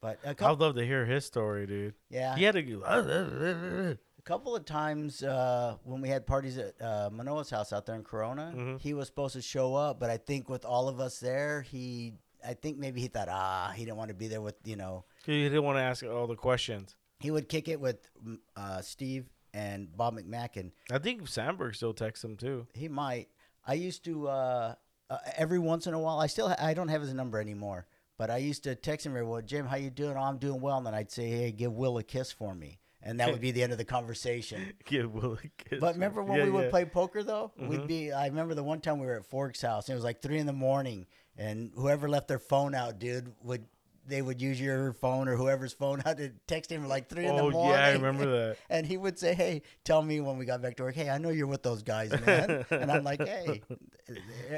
[0.00, 1.94] But I'd love to hear his story, dude.
[2.08, 2.82] yeah, He had to go.
[4.18, 7.96] a couple of times uh, when we had parties at uh, Manoa's house out there
[7.96, 8.80] in Corona, Mhm.
[8.80, 12.14] he was supposed to show up, but I think with all of us there, he,
[12.46, 15.04] I think maybe he thought, ah, he didn't want to be there with, you know,
[15.32, 16.96] He didn't want to ask all the questions.
[17.20, 20.72] he would kick it with mm, uh, Steve and Bob McMacken.
[20.90, 22.66] I think Sandberg still texts him too.
[22.74, 23.28] He might.
[23.66, 24.74] I used to uh,
[25.10, 26.18] uh, every once in a while.
[26.18, 29.12] I still ha- I don't have his number anymore, but I used to text him
[29.12, 30.16] every well, Jim, how you doing?
[30.16, 30.78] Oh, I'm doing well.
[30.78, 33.50] And then I'd say, hey, give Will a kiss for me, and that would be
[33.50, 34.72] the end of the conversation.
[34.84, 35.80] Give Will a kiss.
[35.80, 36.70] But remember when Yeah, we would yeah.
[36.70, 37.52] play poker though?
[37.60, 37.68] Mhm.
[37.68, 38.12] We'd be.
[38.12, 39.88] I remember the one time we were at Fork's house.
[39.88, 41.06] And it was like three in the morning,
[41.36, 43.64] and whoever left their phone out, dude, would
[44.08, 47.36] they would use your phone or whoever's phone out to text him like three in
[47.36, 47.58] the morning.
[47.58, 47.80] Oh morning.
[47.80, 48.56] yeah, I remember that.
[48.70, 50.94] And he would say, "Hey, tell me when we got back to work.
[50.94, 53.62] Hey, I know you're with those guys, man." and I'm like, "Hey,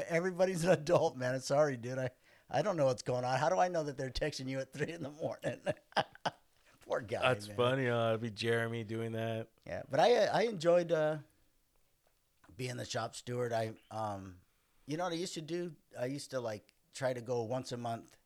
[0.07, 1.35] everybody's an adult, man.
[1.35, 1.99] I'm sorry, dude.
[1.99, 2.09] I
[2.49, 3.37] I don't know what's going on.
[3.37, 5.59] How do I know that they're texting you at three in the morning?"
[6.87, 7.21] Poor guy.
[7.21, 7.57] That's man.
[7.57, 7.89] funny.
[7.89, 9.47] Uh, it'd be Jeremy doing that.
[9.67, 11.17] Yeah, but I I enjoyed uh,
[12.57, 13.53] being the shop steward.
[13.53, 14.35] I um,
[14.87, 15.71] you know what I used to do?
[15.99, 18.17] I used to like try to go once a month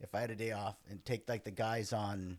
[0.00, 2.38] if I had a day off and take like the guys on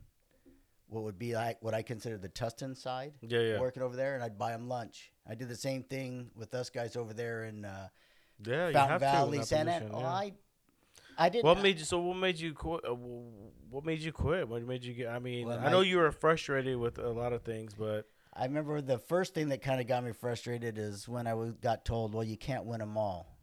[0.90, 4.16] what would be like what I consider the Tustin side, Yeah, yeah, working over there,
[4.16, 5.12] and I'd buy them lunch.
[5.28, 7.88] I did the same thing with us guys over there in uh,
[8.46, 8.68] yeah.
[8.68, 9.72] You Fountain have Valley, Santa.
[9.80, 10.00] position, Oh.
[10.06, 10.34] I
[11.20, 11.44] I did.
[11.44, 11.86] What made you?
[11.86, 12.86] So what made you quit?
[12.88, 14.48] Uh, what made you quit?
[14.48, 15.08] What made you get?
[15.10, 18.08] I mean, Well, I know my- you were frustrated with a lot of things, but
[18.34, 21.54] I remember the first thing that kind of got me frustrated is when I was,
[21.56, 23.36] got told, "Well, you can't win them all,"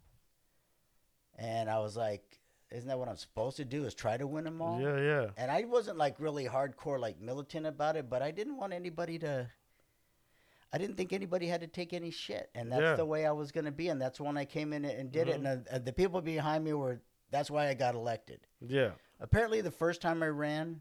[1.36, 2.38] and I was like,
[2.74, 3.84] "Isn't that what I'm supposed to do?
[3.84, 7.20] Is try to win them all?" yeah, yeah, And I wasn't like really hardcore, like
[7.20, 9.48] militant about it, but I didn't want anybody to.
[10.72, 12.94] I didn't think anybody had to take any shit, and that's Yeah.
[12.96, 15.28] the way I was going to be, and that's when I came in and did
[15.28, 15.36] it.
[15.36, 17.00] And uh, the people behind me were.
[17.30, 18.40] That's why I got elected.
[18.60, 18.90] yeah.
[19.20, 20.80] Apparently, the first time I ran,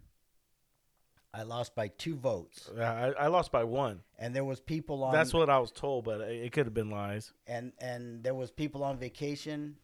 [1.33, 4.01] I lost by two votes, I, I lost by one.
[4.19, 5.13] and there was people on.
[5.13, 7.31] That's what I was told, but it could have been lies.
[7.47, 9.77] and and there was people on vacation,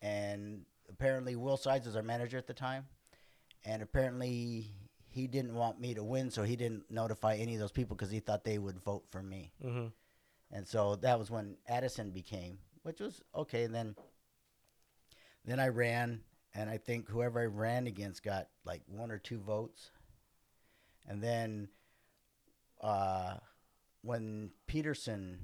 [0.00, 2.86] and apparently Will Sides was our manager at the time,
[3.64, 4.66] and apparently
[5.08, 8.10] he didn't want me to win, so he didn't notify any of those people because
[8.10, 9.86] he thought they would vote for me, hmm
[10.54, 13.64] and so that was when Addison became, which was okay.
[13.64, 13.96] And then
[15.46, 16.20] then I ran,
[16.54, 19.90] and I think whoever I ran against got like one or two votes,
[21.08, 21.68] and then
[22.82, 23.36] uh,
[24.02, 25.38] when Peterson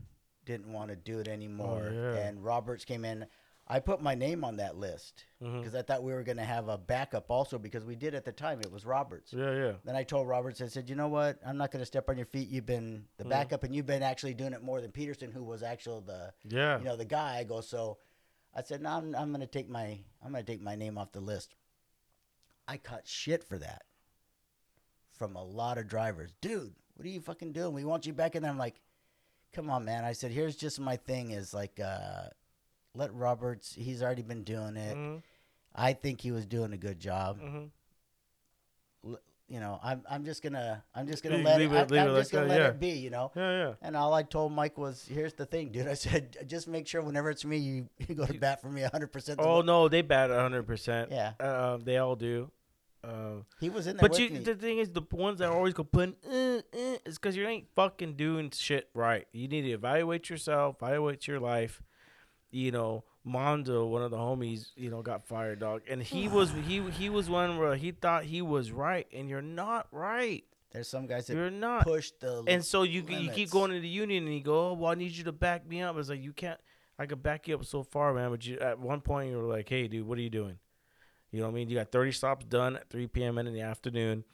[0.45, 2.27] didn't want to do it anymore, yeah.
[2.27, 3.27] and Roberts came in,
[3.71, 6.69] I put my name on that list because I thought we were going to have
[6.69, 8.61] a backup also because we did at the time.
[8.63, 9.31] It was Roberts.
[9.33, 9.73] Yeah, yeah.
[9.85, 11.39] Then I told Roberts, I said, you know what?
[11.47, 12.49] I'm not going to step on your feet.
[12.49, 13.29] You've been the Mhm.
[13.31, 16.79] backup, and you've been actually doing it more than Peterson, who was actually the Yeah.
[16.79, 17.37] you know the guy.
[17.37, 17.99] I go, so
[18.55, 20.97] I said, no, I'm, I'm going to take my I'm going to take my name
[20.97, 21.55] off the list.
[22.67, 23.83] I caught shit for that
[25.13, 26.33] from a lot of drivers.
[26.41, 27.73] Dude, what are you fucking doing?
[27.75, 28.51] We want you back in there.
[28.51, 28.81] I'm like,
[29.53, 30.05] come on, man.
[30.05, 32.29] I said, here's just my thing is like, uh,
[32.99, 33.75] let Roberts.
[33.75, 34.95] He's already been doing it.
[34.95, 35.17] hmm
[35.75, 37.39] I think he was doing a good job.
[37.41, 37.65] hmm
[39.51, 42.09] You know, I'm I'm just gonna I'm just gonna Leave- let leave it, it- I'm
[42.11, 42.69] it just gonna let yeah.
[42.69, 42.91] it be.
[42.91, 43.33] You know.
[43.35, 43.73] Yeah, yeah.
[43.81, 47.01] And all I told Mike was, "Here's the thing, dude." I said, "Just make sure
[47.01, 50.03] whenever it's me, you, you go to bat for me 100." percent Oh no, they
[50.03, 51.11] bat hundred percent.
[51.11, 52.51] yeah, Um, they all do.
[53.05, 54.39] Um, he was in there but you, me.
[54.41, 56.61] the thing is, the ones that always go put, uh, uh,
[57.07, 59.27] is because you ain't fucking doing shit right.
[59.33, 61.81] You need to evaluate yourself, evaluate your life.
[62.51, 66.53] You know, Mondo, one of the homies, you know, got fired, dog, and he was
[66.67, 70.45] he he was one where he thought he was right, and you're not right.
[70.73, 71.85] There's some guys that You're not.
[71.85, 74.73] push the And so you you keep going to the union, and you go, oh,
[74.75, 75.97] well, I need you to back me up.
[75.97, 76.61] It's like you can't.
[76.99, 78.31] I could back you up so far, man.
[78.31, 80.59] But you at one point you were like, hey, dude, what are you doing?
[81.31, 81.69] You know what I mean?
[81.69, 83.39] You got 30 stops done at 3 p.m.
[83.39, 84.25] in the afternoon.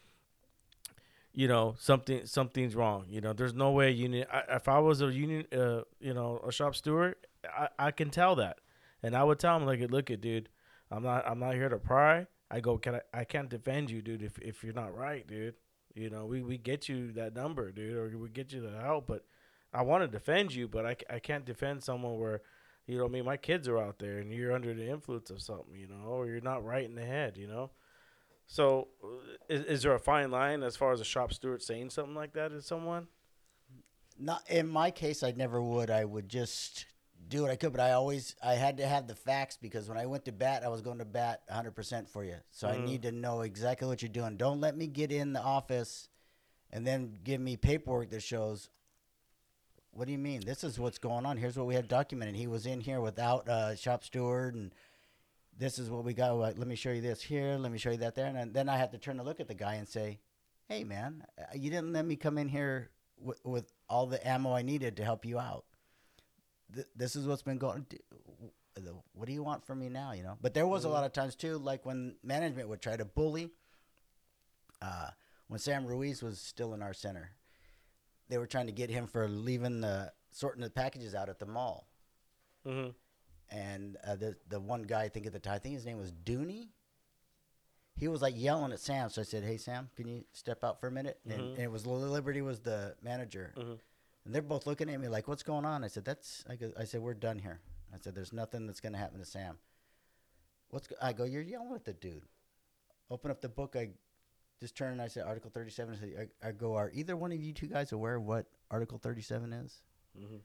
[1.33, 3.07] You know something something's wrong.
[3.09, 4.27] You know there's no way union.
[4.33, 7.17] I, if I was a union, uh, you know, a shop steward,
[7.57, 8.59] I, I can tell that,
[9.03, 10.49] and I would tell him like, look, it, dude,
[10.91, 12.27] I'm not I'm not here to pry.
[12.51, 13.01] I go, can I?
[13.13, 14.23] I can't defend you, dude.
[14.23, 15.55] If if you're not right, dude.
[15.95, 19.07] You know, we, we get you that number, dude, or we get you the help,
[19.07, 19.25] but
[19.73, 22.43] I want to defend you, but I I can't defend someone where,
[22.87, 25.41] you know, I mean, my kids are out there and you're under the influence of
[25.41, 27.71] something, you know, or you're not right in the head, you know.
[28.47, 28.89] So,
[29.49, 32.33] is, is there a fine line as far as a shop steward saying something like
[32.35, 33.07] that to someone?
[34.19, 35.91] Not in my case, I never would.
[35.91, 36.87] I would just
[37.29, 39.99] do what I could, but I always I had to have the facts because when
[39.99, 42.37] I went to bat, I was going to bat 100% for you.
[42.51, 42.85] So I Mhm.
[42.85, 44.37] need to know exactly what you're doing.
[44.37, 46.09] Don't let me get in the office
[46.71, 48.69] and then give me paperwork that shows
[49.93, 50.41] what do you mean?
[50.45, 51.37] This is what's going on.
[51.37, 52.35] Here's what we had documented.
[52.35, 54.75] He was in here without a shop steward and
[55.57, 56.35] this is what we got.
[56.37, 57.57] Let me show you this here.
[57.57, 58.27] Let me show you that there.
[58.27, 60.19] And then I had to turn to look at the guy and say,
[60.67, 64.53] "Hey, man, uh, you didn't let me come in here with, with all the ammo
[64.53, 65.65] I needed to help you out.
[66.73, 67.87] Th- this is what's been going.
[69.13, 70.13] What do you want from me now?
[70.13, 72.97] You know." But there was a lot of times too, like when management would try
[72.97, 73.51] to bully.
[74.83, 75.11] Uh,
[75.49, 77.31] when Sam Ruiz was still in our center,
[78.29, 81.47] they were trying to get him for leaving the sorting the packages out at the
[81.47, 81.87] mall
[82.67, 82.91] Mm-hmm.
[83.57, 85.99] and uh, the the one guy I think at the time I think his name
[85.99, 86.71] was Dooney.
[87.97, 90.81] He was like yelling at Sam, so I said, "Hey Sam, can you step out
[90.81, 91.51] for a minute?" And, Mhm.
[91.55, 93.79] and it was Liberty was the manager, Mhm.
[94.25, 96.73] And they're both looking at me like, "What's going on?" I said, "That's," I, go,
[96.79, 97.61] I said, "We're done here."
[97.93, 99.59] I said, "There's nothing that's gonna happen to Sam."
[100.71, 100.97] What's go-?
[101.01, 101.25] I go?
[101.25, 102.23] You're yelling at the dude.
[103.11, 103.77] Open up the book.
[103.77, 103.91] I
[104.61, 105.95] just turn and I said, Article 37.
[105.95, 108.47] I, said, I, I go, "Are either one of you two guys aware of what
[108.71, 109.83] Article 37 is?"
[110.19, 110.37] Mm-hmm.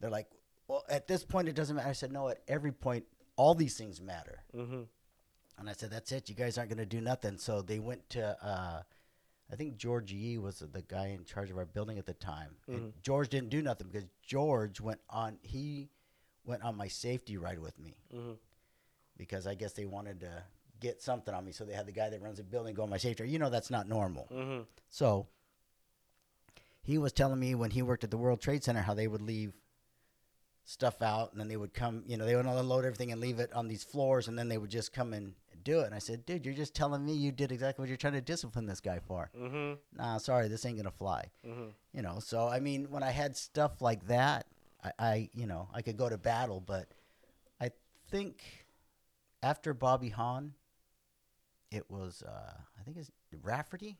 [0.00, 0.28] They're like,
[0.70, 1.88] well, at this point, it doesn't matter.
[1.88, 3.04] I said, no, at every point,
[3.36, 4.44] all these things matter.
[4.56, 4.82] Mm-hmm.
[5.58, 6.28] And I said, that's it.
[6.28, 7.38] You guys aren't going to do nothing.
[7.38, 8.82] So they went to, uh,
[9.52, 12.56] I think George Yee was the guy in charge of our building at the time.
[12.68, 13.02] And Mhm.
[13.02, 15.90] George didn't do nothing because George went on, he
[16.44, 18.32] went on my safety ride with me Mm-hmm.
[19.16, 20.44] because I guess they wanted to
[20.78, 21.52] get something on me.
[21.52, 23.32] So they had the guy that runs the building go on my safety ride.
[23.32, 24.28] You know, that's not normal.
[24.30, 24.62] Mm-hmm.
[24.88, 25.26] So
[26.82, 29.20] he was telling me when he worked at the World Trade Center how they would
[29.22, 29.52] leave
[30.64, 33.40] stuff out and then they would come, you know, they would unload everything and leave
[33.40, 35.34] it on these floors and then they would just come and
[35.64, 35.86] do it.
[35.86, 38.20] And I said, dude, you're just telling me you did exactly what you're trying to
[38.20, 39.30] discipline this guy for.
[39.38, 39.74] Mm-hmm.
[39.96, 41.26] Nah, sorry, this ain't gonna fly.
[41.46, 41.68] Mm-hmm.
[41.92, 44.46] You know, so I mean, when I had stuff like that,
[44.82, 46.88] I, I you know, I could go to battle, but
[47.60, 47.70] I
[48.10, 48.42] think
[49.42, 50.54] after Bobby Hahn,
[51.70, 53.10] it was uh, I think it's
[53.42, 53.98] Rafferty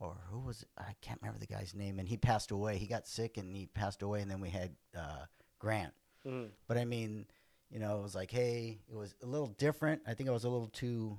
[0.00, 0.68] or who was it?
[0.78, 2.78] I can't remember the guy's name, and he passed away.
[2.78, 5.24] He got sick and he passed away, and then we had uh,
[5.58, 5.92] Grant.
[6.26, 6.48] Mm-hmm.
[6.66, 7.26] But I mean,
[7.70, 10.02] you know, it was like, hey, it was a little different.
[10.06, 11.16] I think I was a little too.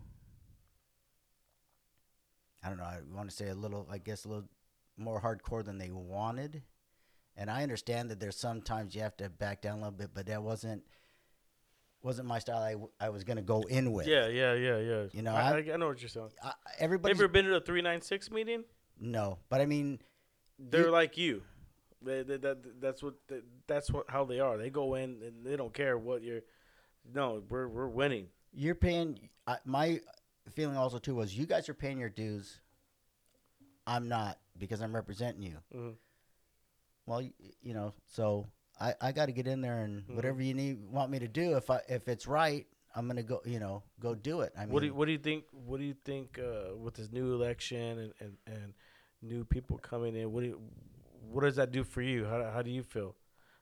[2.63, 2.83] I don't know.
[2.83, 3.87] I want to say a little.
[3.91, 4.49] I guess a little
[4.97, 6.61] more hardcore than they wanted.
[7.37, 10.25] And I understand that there's sometimes you have to back down a little bit, but
[10.25, 10.83] that wasn't
[12.01, 12.61] wasn't my style.
[12.61, 14.07] I, w- I was gonna go in with.
[14.07, 15.03] Yeah, yeah, yeah, yeah.
[15.13, 16.29] You know, I, I- I, know what you're saying.
[16.79, 17.11] Everybody.
[17.13, 18.63] Ever been to a three nine six meeting?
[18.99, 19.99] no, but I mean,
[20.57, 21.43] They're You- like you.
[22.01, 24.57] They, they, that, that's what they, that's what how they are.
[24.57, 26.41] They go in and they don't care what you're.
[27.13, 28.27] No, we're we're winning.
[28.53, 29.29] you're paying.
[29.47, 29.99] I, my
[30.53, 32.59] feeling also too was you guys are paying your dues.
[33.87, 35.57] I'm not because I'm representing you.
[35.75, 35.93] Mhm.
[37.05, 37.31] Well, you,
[37.61, 38.47] you know, so
[38.79, 40.15] I, I got to get in there and Mhm.
[40.15, 41.57] whatever you need want me to do.
[41.57, 43.41] If I if it's right, I'm gonna go.
[43.45, 44.53] You know, go do it.
[44.57, 45.45] I mean, what do you, what do you think?
[45.51, 48.73] What do you think uh, with this new election and, and, and
[49.21, 50.31] new people coming in?
[50.31, 50.61] What do you,
[51.31, 52.25] what does that do for you?
[52.25, 53.15] How how do you feel?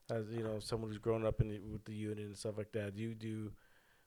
[0.09, 2.71] As you know, someone who's grown up in the, with the union and stuff like
[2.71, 2.95] that.
[2.95, 3.51] Do you do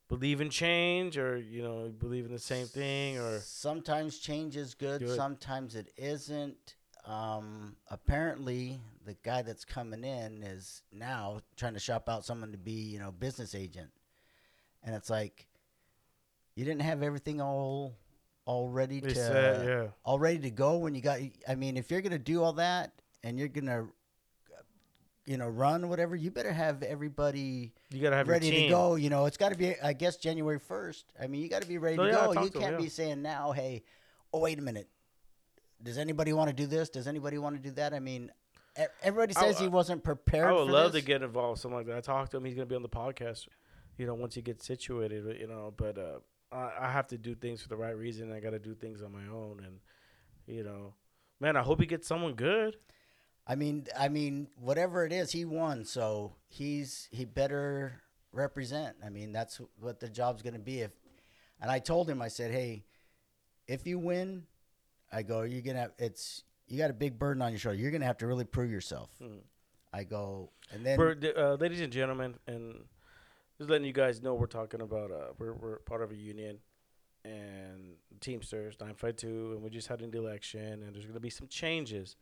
[0.08, 4.74] believe in change, or you know, believe in the same thing, or sometimes change is
[4.74, 5.16] good, Good.
[5.16, 6.74] sometimes it isn't.
[7.06, 12.58] Um, apparently, the guy that's coming in is now trying to shop out someone to
[12.58, 13.90] be, you know, business agent,
[14.82, 15.46] and it's like
[16.56, 17.94] you didn't have everything all
[18.44, 21.20] all ready to said, yeah, all ready to go when you got.
[21.48, 22.92] I mean, if you're gonna do all that
[23.22, 23.86] and you're gonna,
[25.26, 28.96] you know, run whatever, you better have everybody you gotta have ready to go.
[28.96, 31.12] You know, it's got to be, I guess, January first.
[31.20, 32.42] I mean, you got to be ready to yeah, go.
[32.42, 32.78] You to can't yeah.
[32.78, 33.82] be saying now, hey,
[34.32, 34.88] oh wait a minute,
[35.82, 36.88] does anybody want to do this?
[36.88, 37.94] Does anybody want to do that?
[37.94, 38.30] I mean,
[39.02, 40.48] everybody I- says he wasn't prepared.
[40.48, 41.02] I would love this.
[41.02, 41.96] to get involved something like that.
[41.96, 42.44] I talked to him.
[42.44, 43.48] He's gonna be on the podcast.
[43.98, 45.74] You know, once he gets situated, you know.
[45.76, 46.18] But uh,
[46.52, 48.32] I, I have to do things for the right reason.
[48.32, 49.78] I got to do things on my own, and
[50.46, 50.94] you know,
[51.38, 52.76] man, I hope he gets someone good.
[53.46, 58.96] I mean, I mean, whatever it is, he won, so he's he better represent.
[59.04, 60.80] I mean, that's what the job's going to be.
[60.80, 60.92] If,
[61.60, 62.84] and I told him, I said, hey,
[63.66, 64.44] if you win,
[65.12, 67.78] I go, you're gonna have it's you got a big burden on your shoulder.
[67.78, 69.10] You're gonna have to really prove yourself.
[69.22, 69.40] Mm.
[69.92, 71.00] I go, and then
[71.36, 72.84] uh, ladies and gentlemen, and
[73.58, 76.58] just letting you guys know, we're talking about uh, we're we're part of a union
[77.24, 81.30] and Teamsters nine five two, and we just had an election, and there's gonna be
[81.30, 82.16] some changes,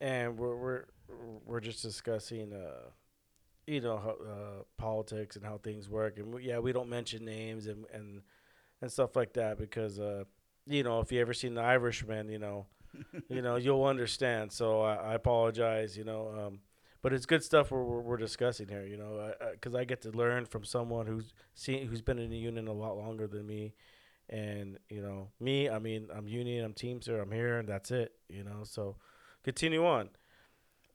[0.00, 0.84] and we're we're
[1.44, 2.90] we're just discussing, uh,
[3.66, 7.24] you know, how, uh, politics and how things work, and we, yeah, we don't mention
[7.24, 8.22] names and and
[8.82, 10.24] and stuff like that because, uh,
[10.66, 12.66] you know, if you ever seen The Irishman, you know,
[13.28, 14.52] you know, you'll understand.
[14.52, 15.96] So I, I apologize.
[15.96, 16.60] You know, um,
[17.02, 18.84] but it's good stuff we're, we're, we're discussing here.
[18.84, 22.30] You know, because I, I, get to learn from someone who's seen who's been in
[22.30, 23.74] the union a lot longer than me,
[24.28, 25.68] and you know, me.
[25.70, 28.12] I mean, I'm union, I'm Teamster, I'm here, and that's it.
[28.28, 28.96] You know, so
[29.46, 30.10] continue on.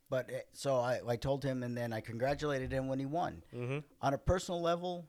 [0.10, 3.42] But eh, so I, I told him, and then I congratulated him when he won.
[3.56, 3.80] Mm-hmm.
[4.02, 5.08] On a personal level,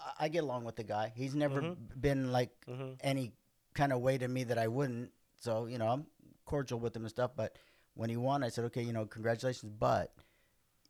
[0.00, 1.12] I, I get along with the guy.
[1.14, 1.76] He's never Mhm.
[2.00, 2.94] been like Mm-hmm.
[3.02, 3.32] any
[3.74, 5.10] kind of way to me that I wouldn't.
[5.36, 6.06] So you know, I'm
[6.46, 7.32] cordial with him and stuff.
[7.36, 7.58] But
[7.94, 9.72] when he won, I said, okay, you know, congratulations.
[9.78, 10.14] But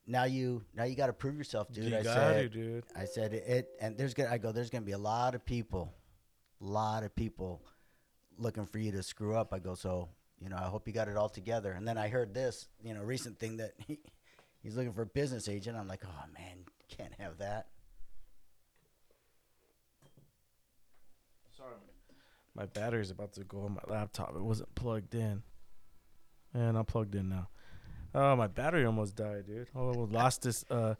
[0.07, 1.85] now you now you got to prove yourself, dude.
[1.91, 2.83] you I got said, dude.
[2.95, 4.29] I said it, and there's gonna.
[4.31, 4.51] I go.
[4.53, 5.91] There's gonna be a lot of people,
[6.61, 7.61] a lot of people,
[8.37, 9.53] looking for you to screw up.
[9.53, 9.75] I go.
[9.75, 10.07] So
[10.39, 11.71] you know, I hope you got it all together.
[11.71, 13.99] And then I heard this, you know, recent thing that he,
[14.61, 15.77] he's looking for a business agent.
[15.77, 17.67] I'm like, oh man, can't have that.
[21.57, 21.73] Sorry,
[22.55, 24.35] my battery's about to go on my laptop.
[24.35, 25.43] It wasn't plugged in,
[26.53, 27.47] and I'm plugged in now.
[28.13, 29.67] Oh, my battery almost died, dude.
[29.75, 30.63] Oh, lost this.
[30.69, 30.95] Uh,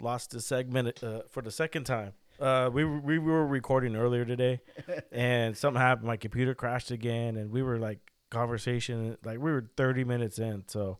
[0.00, 2.12] lost this segment uh, for the second time.
[2.38, 4.60] Uh, we we were recording earlier today,
[5.12, 6.06] and something happened.
[6.06, 7.98] My computer crashed again, and we were like
[8.36, 10.64] conversation like we were 30 minutes in.
[10.66, 10.98] So,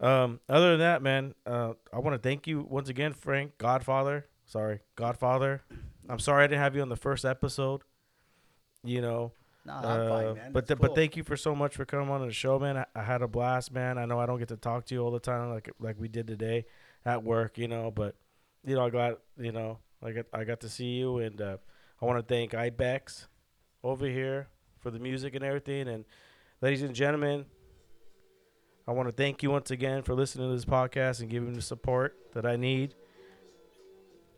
[0.00, 4.26] um, other than that, man, uh, I want to thank you once again, Frank Godfather.
[4.46, 5.62] Sorry, Godfather.
[6.08, 7.82] I'm sorry I didn't have you on the first episode.
[8.84, 9.32] You know,
[9.66, 12.32] No, uh, fine, but th- but thank you for so much for coming on the
[12.32, 12.76] show, man.
[12.78, 13.98] I, I had a blast, man.
[13.98, 16.08] I know I don't get to talk to you all the time like like we
[16.08, 16.64] did today
[17.04, 18.14] at work, you know, but
[18.64, 21.56] you know I got you know I got I got to see you, and uh,
[22.00, 23.26] I want to thank Ibex
[23.82, 24.48] over here
[24.80, 26.04] for the music and everything, and
[26.60, 27.46] ladies and gentlemen.
[28.86, 31.60] I want to thank you once again for listening to this podcast and giving the
[31.60, 32.94] support that I need.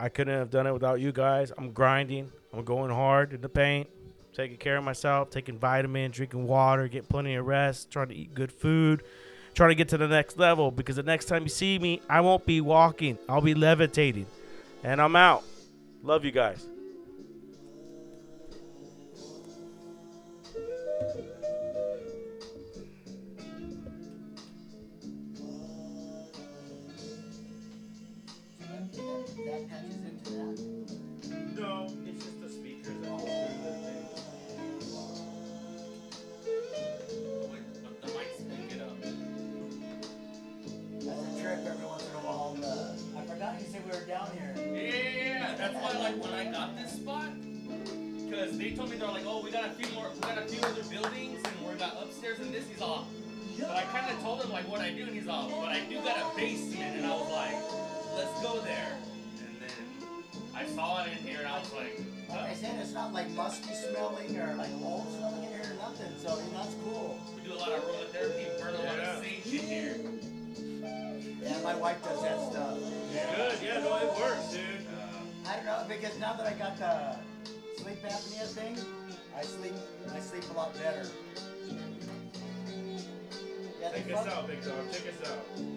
[0.01, 1.53] I couldn't have done it without you guys.
[1.57, 2.33] I'm grinding.
[2.53, 3.89] I'm going hard in the paint
[4.33, 8.35] taking care of myself, taking vitamins, drinking water, getting plenty of rest, trying to eat
[8.35, 9.03] good food,
[9.55, 12.21] trying to get to the next level because the next time you see me, I
[12.21, 14.27] won't be walking, I'll be levitating.
[14.83, 15.45] And I'm out.
[16.03, 16.67] Love you guys.
[84.65, 84.93] Dog.
[84.93, 85.70] Take us out.